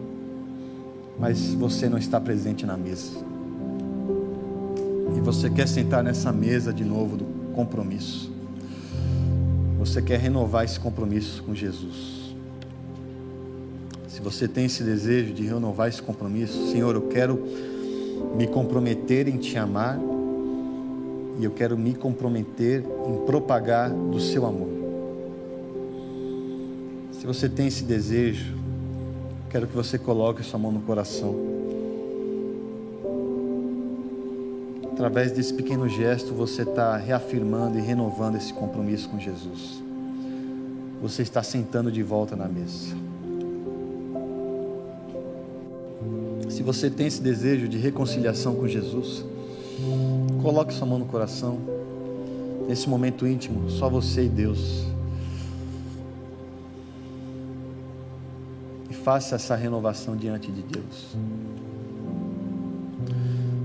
mas 1.19 1.53
você 1.53 1.87
não 1.87 1.97
está 1.97 2.19
presente 2.19 2.65
na 2.65 2.75
mesa. 2.75 3.11
E 5.15 5.21
você 5.21 5.49
quer 5.49 5.67
sentar 5.67 6.03
nessa 6.03 6.31
mesa 6.31 6.73
de 6.73 6.83
novo 6.83 7.17
do 7.17 7.25
compromisso. 7.53 8.31
Você 9.77 10.01
quer 10.01 10.19
renovar 10.19 10.65
esse 10.65 10.79
compromisso 10.79 11.43
com 11.43 11.53
Jesus. 11.53 12.28
Se 14.19 14.23
você 14.23 14.49
tem 14.49 14.65
esse 14.65 14.83
desejo 14.83 15.33
de 15.33 15.43
renovar 15.43 15.87
esse 15.87 16.01
compromisso, 16.01 16.73
Senhor, 16.73 16.93
eu 16.93 17.03
quero 17.03 17.41
me 18.35 18.47
comprometer 18.47 19.29
em 19.29 19.37
te 19.37 19.57
amar 19.57 19.97
e 21.39 21.45
eu 21.45 21.51
quero 21.51 21.77
me 21.77 21.93
comprometer 21.93 22.83
em 23.07 23.25
propagar 23.25 23.89
do 23.89 24.19
seu 24.19 24.45
amor. 24.45 24.67
Se 27.13 27.25
você 27.25 27.47
tem 27.47 27.67
esse 27.67 27.85
desejo, 27.85 28.57
quero 29.49 29.65
que 29.67 29.73
você 29.73 29.97
coloque 29.97 30.43
sua 30.43 30.59
mão 30.59 30.73
no 30.73 30.81
coração. 30.81 31.33
Através 34.91 35.31
desse 35.31 35.53
pequeno 35.53 35.87
gesto, 35.87 36.33
você 36.33 36.63
está 36.63 36.97
reafirmando 36.97 37.79
e 37.79 37.81
renovando 37.81 38.35
esse 38.35 38.53
compromisso 38.53 39.07
com 39.07 39.17
Jesus. 39.17 39.81
Você 41.01 41.21
está 41.21 41.41
sentando 41.41 41.89
de 41.89 42.03
volta 42.03 42.35
na 42.35 42.49
mesa. 42.49 43.08
Se 46.59 46.63
você 46.63 46.89
tem 46.89 47.07
esse 47.07 47.21
desejo 47.21 47.69
de 47.69 47.77
reconciliação 47.77 48.53
com 48.53 48.67
Jesus, 48.67 49.23
Coloque 50.41 50.73
sua 50.73 50.85
mão 50.85 50.99
no 50.99 51.05
coração. 51.05 51.57
Nesse 52.67 52.89
momento 52.89 53.25
íntimo, 53.25 53.69
só 53.69 53.89
você 53.89 54.25
e 54.25 54.27
Deus. 54.27 54.83
E 58.89 58.93
faça 58.93 59.35
essa 59.35 59.55
renovação 59.55 60.17
diante 60.17 60.51
de 60.51 60.61
Deus. 60.61 61.15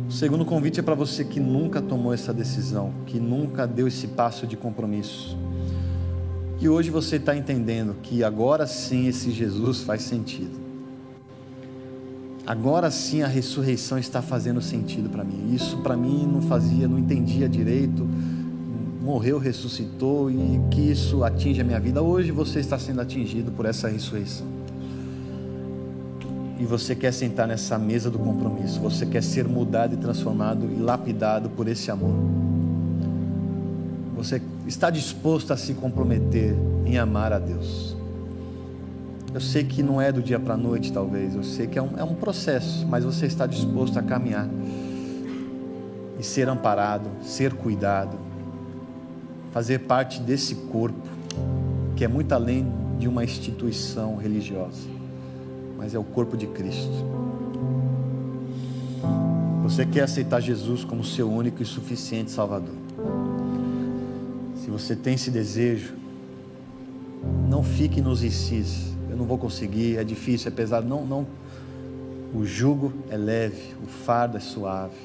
O 0.09 0.12
segundo 0.12 0.45
convite 0.45 0.78
é 0.78 0.82
para 0.84 0.95
você 0.95 1.24
que 1.24 1.40
nunca 1.40 1.82
tomou 1.82 2.14
essa 2.14 2.32
decisão, 2.32 2.95
que 3.07 3.18
nunca 3.18 3.66
deu 3.66 3.88
esse 3.88 4.07
passo 4.07 4.47
de 4.47 4.57
compromisso. 4.57 5.36
E 6.61 6.68
hoje 6.68 6.90
você 6.90 7.16
está 7.16 7.36
entendendo 7.36 7.97
que 8.05 8.22
agora 8.22 8.68
sim 8.68 9.09
esse 9.09 9.32
Jesus 9.32 9.80
faz 9.80 10.03
sentido. 10.03 10.64
Agora 12.47 12.90
sim 12.90 13.22
a 13.22 13.26
ressurreição 13.26 13.99
está 13.99 14.20
fazendo 14.20 14.61
sentido 14.61 15.09
para 15.09 15.24
mim. 15.24 15.55
Isso 15.55 15.78
para 15.78 15.97
mim 15.97 16.28
não 16.30 16.42
fazia, 16.42 16.86
não 16.86 16.99
entendia 16.99 17.49
direito. 17.49 18.07
Morreu, 19.01 19.38
ressuscitou 19.38 20.30
e 20.30 20.61
que 20.70 20.80
isso 20.80 21.24
atinge 21.24 21.62
a 21.62 21.64
minha 21.64 21.80
vida. 21.80 22.03
Hoje 22.03 22.30
você 22.30 22.61
está 22.61 22.78
sendo 22.78 23.01
atingido 23.01 23.51
por 23.51 23.64
essa 23.64 23.88
ressurreição. 23.88 24.47
E 26.61 26.64
você 26.64 26.95
quer 26.95 27.12
sentar 27.12 27.49
nessa 27.49 27.78
mesa 27.78 28.11
do 28.11 28.18
compromisso. 28.18 28.78
Você 28.80 29.07
quer 29.07 29.22
ser 29.22 29.49
mudado 29.49 29.95
e 29.95 29.97
transformado 29.97 30.70
e 30.70 30.80
lapidado 30.80 31.49
por 31.49 31.66
esse 31.66 31.90
amor. 31.90 32.14
Você 34.16 34.40
está 34.66 34.90
disposto 34.90 35.53
a 35.53 35.57
se 35.57 35.72
comprometer 35.74 36.55
em 36.84 36.99
amar 36.99 37.32
a 37.32 37.38
Deus. 37.38 37.97
Eu 39.35 39.41
sei 39.41 39.64
que 39.64 39.82
não 39.82 40.01
é 40.01 40.12
do 40.12 40.22
dia 40.22 40.39
para 40.39 40.55
a 40.55 40.57
noite, 40.57 40.93
talvez. 40.93 41.35
Eu 41.35 41.43
sei 41.43 41.66
que 41.66 41.76
é 41.76 41.82
um, 41.82 41.99
é 41.99 42.05
um 42.05 42.14
processo, 42.14 42.87
mas 42.87 43.03
você 43.03 43.26
está 43.26 43.49
disposto 43.49 43.99
a 43.99 44.03
caminhar 44.03 44.49
e 46.16 46.22
ser 46.22 46.49
amparado, 46.49 47.11
ser 47.20 47.53
cuidado, 47.53 48.16
fazer 49.51 49.80
parte 49.80 50.20
desse 50.20 50.55
corpo 50.55 51.09
que 51.97 52.05
é 52.05 52.09
muito 52.09 52.30
além 52.32 52.72
de 52.97 53.09
uma 53.09 53.24
instituição 53.24 54.14
religiosa, 54.14 54.89
mas 55.76 55.97
é 55.97 55.99
o 55.99 56.05
corpo 56.05 56.37
de 56.37 56.47
Cristo. 56.47 57.05
Você 59.64 59.85
quer 59.85 60.03
aceitar 60.03 60.39
Jesus 60.39 60.85
como 60.85 61.03
seu 61.03 61.28
único 61.28 61.61
e 61.61 61.66
suficiente 61.66 62.30
Salvador? 62.30 62.76
Se 64.55 64.70
você 64.70 64.95
tem 64.95 65.14
esse 65.14 65.30
desejo, 65.32 65.95
não 67.49 67.64
fique 67.64 68.01
nos 68.01 68.22
ICs 68.22 68.93
eu 69.11 69.17
não 69.17 69.25
vou 69.25 69.39
conseguir, 69.39 69.97
é 69.99 70.05
difícil, 70.05 70.49
é 70.49 70.51
pesado. 70.51 70.87
Não, 70.87 71.05
não. 71.05 71.27
O 72.35 72.45
jugo 72.45 72.93
é 73.11 73.17
leve, 73.17 73.75
o 73.83 73.87
fardo 73.87 74.37
é 74.37 74.41
suave. 74.41 74.97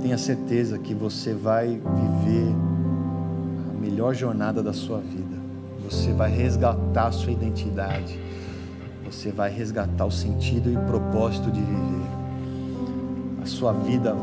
Tenha 0.00 0.16
certeza 0.16 0.78
que 0.78 0.94
você 0.94 1.34
vai 1.34 1.66
viver 1.66 2.54
a 3.70 3.80
melhor 3.80 4.14
jornada 4.14 4.62
da 4.62 4.72
sua 4.72 4.98
vida. 4.98 5.36
Você 5.84 6.12
vai 6.12 6.30
resgatar 6.30 7.08
a 7.08 7.12
sua 7.12 7.32
identidade. 7.32 8.18
Você 9.04 9.30
vai 9.30 9.50
resgatar 9.50 10.04
o 10.04 10.10
sentido 10.10 10.70
e 10.70 10.76
o 10.76 10.80
propósito 10.80 11.50
de 11.50 11.60
viver. 11.60 12.06
A 13.42 13.46
sua 13.46 13.72
vida 13.72 14.14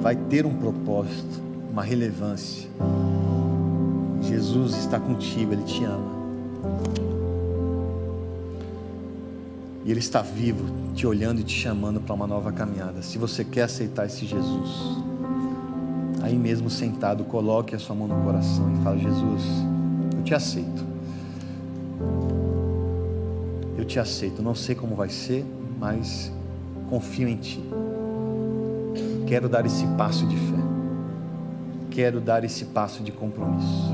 vai 0.00 0.16
ter 0.16 0.46
um 0.46 0.54
propósito, 0.54 1.42
uma 1.70 1.82
relevância. 1.82 2.68
Jesus 4.22 4.76
está 4.76 4.98
contigo, 4.98 5.52
Ele 5.52 5.64
te 5.64 5.84
ama. 5.84 6.09
E 9.90 9.92
Ele 9.92 9.98
está 9.98 10.22
vivo, 10.22 10.92
te 10.94 11.04
olhando 11.04 11.40
e 11.40 11.42
te 11.42 11.52
chamando 11.52 12.00
para 12.00 12.14
uma 12.14 12.24
nova 12.24 12.52
caminhada. 12.52 13.02
Se 13.02 13.18
você 13.18 13.42
quer 13.42 13.62
aceitar 13.62 14.06
esse 14.06 14.24
Jesus, 14.24 14.70
aí 16.22 16.36
mesmo 16.36 16.70
sentado, 16.70 17.24
coloque 17.24 17.74
a 17.74 17.78
sua 17.80 17.96
mão 17.96 18.06
no 18.06 18.22
coração 18.22 18.72
e 18.72 18.84
fale: 18.84 19.00
Jesus, 19.00 19.42
eu 20.16 20.22
te 20.22 20.32
aceito. 20.32 20.84
Eu 23.76 23.84
te 23.84 23.98
aceito. 23.98 24.40
Não 24.40 24.54
sei 24.54 24.76
como 24.76 24.94
vai 24.94 25.08
ser, 25.08 25.44
mas 25.80 26.30
confio 26.88 27.26
em 27.26 27.36
Ti. 27.38 27.60
Quero 29.26 29.48
dar 29.48 29.66
esse 29.66 29.84
passo 29.98 30.24
de 30.24 30.36
fé. 30.36 30.62
Quero 31.90 32.20
dar 32.20 32.44
esse 32.44 32.66
passo 32.66 33.02
de 33.02 33.10
compromisso. 33.10 33.92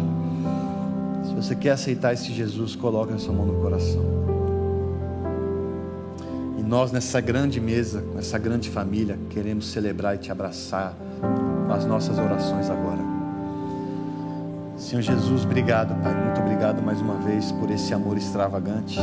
Se 1.25 1.35
você 1.35 1.57
quer 1.57 1.71
aceitar 1.71 2.13
esse 2.13 2.35
Jesus, 2.35 2.77
coloque 2.77 3.15
a 3.15 3.19
sua 3.19 3.33
mão 3.33 3.47
no 3.47 3.63
coração 3.63 4.26
nós, 6.67 6.91
nessa 6.91 7.21
grande 7.21 7.61
mesa, 7.61 8.03
com 8.03 8.19
essa 8.19 8.37
grande 8.39 8.69
família, 8.69 9.17
queremos 9.31 9.69
celebrar 9.69 10.17
e 10.17 10.19
te 10.19 10.33
abraçar 10.33 10.95
com 11.65 11.73
as 11.73 11.85
nossas 11.85 12.19
orações 12.19 12.69
agora. 12.69 12.99
Senhor 14.77 15.01
Jesus, 15.01 15.45
obrigado, 15.45 15.95
Pai. 16.03 16.13
Muito 16.13 16.41
obrigado 16.41 16.83
mais 16.83 17.01
uma 17.01 17.15
vez 17.19 17.53
por 17.53 17.71
esse 17.71 17.95
amor 17.95 18.17
extravagante. 18.17 18.99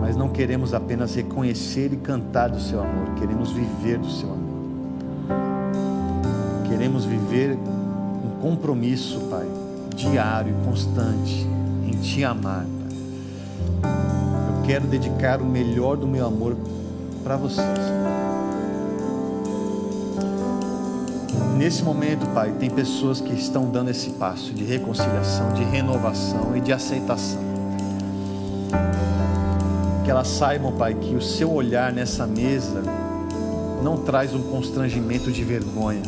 Mas 0.00 0.16
não 0.16 0.28
queremos 0.28 0.72
apenas 0.72 1.16
reconhecer 1.16 1.92
e 1.92 1.96
cantar 1.96 2.48
do 2.48 2.60
seu 2.60 2.80
amor, 2.80 3.14
queremos 3.16 3.50
viver 3.50 3.98
do 3.98 4.10
seu 4.10 4.28
amor. 4.28 4.44
Queremos 6.68 7.04
viver 7.04 7.56
um 7.56 8.40
compromisso, 8.40 9.18
Pai, 9.28 9.46
diário 9.96 10.54
e 10.54 10.64
constante 10.64 11.44
em 11.84 11.90
te 12.00 12.22
amar 12.22 12.64
quero 14.66 14.86
dedicar 14.86 15.42
o 15.42 15.44
melhor 15.44 15.96
do 15.96 16.06
meu 16.06 16.26
amor 16.26 16.56
para 17.22 17.36
vocês. 17.36 17.66
Nesse 21.56 21.82
momento, 21.82 22.26
Pai, 22.34 22.52
tem 22.58 22.70
pessoas 22.70 23.20
que 23.20 23.32
estão 23.32 23.70
dando 23.70 23.90
esse 23.90 24.10
passo 24.10 24.52
de 24.52 24.64
reconciliação, 24.64 25.52
de 25.52 25.62
renovação 25.64 26.56
e 26.56 26.60
de 26.60 26.72
aceitação. 26.72 27.40
Que 30.04 30.10
elas 30.10 30.28
saibam, 30.28 30.72
Pai, 30.72 30.94
que 30.94 31.14
o 31.14 31.22
seu 31.22 31.52
olhar 31.52 31.92
nessa 31.92 32.26
mesa 32.26 32.82
não 33.82 33.98
traz 33.98 34.34
um 34.34 34.42
constrangimento 34.42 35.30
de 35.30 35.44
vergonha, 35.44 36.02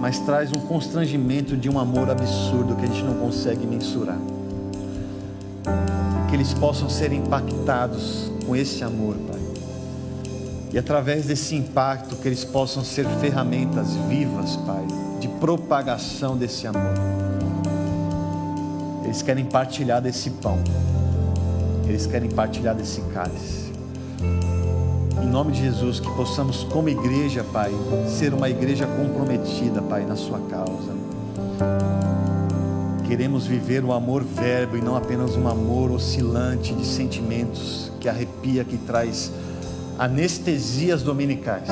mas 0.00 0.18
traz 0.20 0.52
um 0.52 0.60
constrangimento 0.60 1.56
de 1.56 1.68
um 1.68 1.78
amor 1.78 2.08
absurdo 2.08 2.76
que 2.76 2.84
a 2.84 2.88
gente 2.88 3.02
não 3.02 3.14
consegue 3.14 3.66
mensurar 3.66 4.18
que 6.28 6.34
eles 6.34 6.52
possam 6.54 6.88
ser 6.88 7.12
impactados 7.12 8.30
com 8.46 8.54
esse 8.54 8.82
amor, 8.82 9.14
Pai. 9.16 9.40
E 10.72 10.78
através 10.78 11.26
desse 11.26 11.54
impacto, 11.54 12.16
que 12.16 12.28
eles 12.28 12.44
possam 12.44 12.84
ser 12.84 13.06
ferramentas 13.20 13.94
vivas, 14.08 14.56
Pai, 14.56 14.84
de 15.20 15.28
propagação 15.28 16.36
desse 16.36 16.66
amor. 16.66 16.94
Eles 19.04 19.22
querem 19.22 19.44
partilhar 19.44 20.02
desse 20.02 20.30
pão. 20.30 20.58
eles 21.86 22.04
querem 22.04 22.28
partilhar 22.28 22.74
desse 22.74 23.00
cálice. 23.14 23.72
Em 25.22 25.26
nome 25.28 25.52
de 25.52 25.60
Jesus, 25.60 26.00
que 26.00 26.10
possamos, 26.16 26.64
como 26.64 26.88
igreja, 26.88 27.44
Pai, 27.44 27.70
ser 28.08 28.34
uma 28.34 28.50
igreja 28.50 28.86
comprometida, 28.86 29.80
Pai, 29.80 30.04
na 30.04 30.16
Sua 30.16 30.40
causa. 30.40 31.85
Queremos 33.06 33.46
viver 33.46 33.84
o 33.84 33.92
amor 33.92 34.24
verbo 34.24 34.76
e 34.76 34.80
não 34.80 34.96
apenas 34.96 35.36
um 35.36 35.46
amor 35.46 35.92
oscilante 35.92 36.74
de 36.74 36.84
sentimentos 36.84 37.92
que 38.00 38.08
arrepia, 38.08 38.64
que 38.64 38.76
traz 38.78 39.30
anestesias 39.96 41.02
dominicais. 41.02 41.68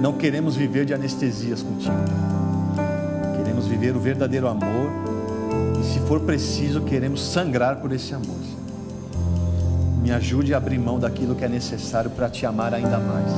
Não 0.00 0.12
queremos 0.12 0.54
viver 0.54 0.86
de 0.86 0.94
anestesias 0.94 1.62
contigo. 1.62 1.96
Queremos 3.36 3.66
viver 3.66 3.96
o 3.96 4.00
verdadeiro 4.00 4.46
amor 4.46 4.88
e, 5.80 5.84
se 5.84 5.98
for 6.06 6.20
preciso, 6.20 6.82
queremos 6.82 7.20
sangrar 7.22 7.76
por 7.76 7.90
esse 7.90 8.14
amor. 8.14 8.38
Me 10.00 10.12
ajude 10.12 10.54
a 10.54 10.58
abrir 10.58 10.78
mão 10.78 10.98
daquilo 10.98 11.34
que 11.34 11.44
é 11.44 11.48
necessário 11.48 12.10
para 12.10 12.30
te 12.30 12.46
amar 12.46 12.72
ainda 12.72 12.98
mais. 12.98 13.30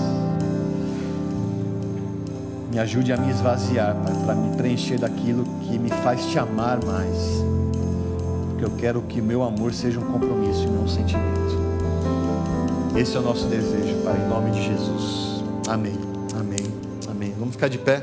Me 2.72 2.78
ajude 2.78 3.12
a 3.12 3.18
me 3.18 3.30
esvaziar, 3.30 3.94
Pai, 3.96 4.14
para 4.24 4.34
me 4.34 4.56
preencher 4.56 4.98
daquilo 4.98 5.11
que 5.24 5.78
me 5.78 5.88
faz 5.88 6.26
te 6.26 6.38
amar 6.38 6.84
mais. 6.84 7.16
Porque 8.50 8.64
eu 8.64 8.70
quero 8.76 9.02
que 9.02 9.20
meu 9.20 9.42
amor 9.42 9.72
seja 9.72 9.98
um 10.00 10.04
compromisso 10.04 10.64
e 10.64 10.66
não 10.66 10.84
um 10.84 10.88
sentimento. 10.88 11.32
Esse 12.96 13.16
é 13.16 13.20
o 13.20 13.22
nosso 13.22 13.46
desejo, 13.46 14.02
Pai, 14.04 14.20
em 14.22 14.28
nome 14.28 14.50
de 14.50 14.62
Jesus. 14.64 15.42
Amém. 15.68 16.12
Vamos 17.42 17.56
ficar 17.56 17.68
de 17.68 17.78
pé. 17.78 18.02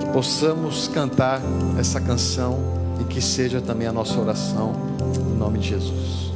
Que 0.00 0.06
possamos 0.12 0.86
cantar 0.88 1.40
essa 1.78 1.98
canção 1.98 2.58
e 3.00 3.04
que 3.04 3.22
seja 3.22 3.60
também 3.60 3.88
a 3.88 3.92
nossa 3.92 4.20
oração, 4.20 4.74
em 5.32 5.38
nome 5.38 5.58
de 5.58 5.70
Jesus. 5.70 6.27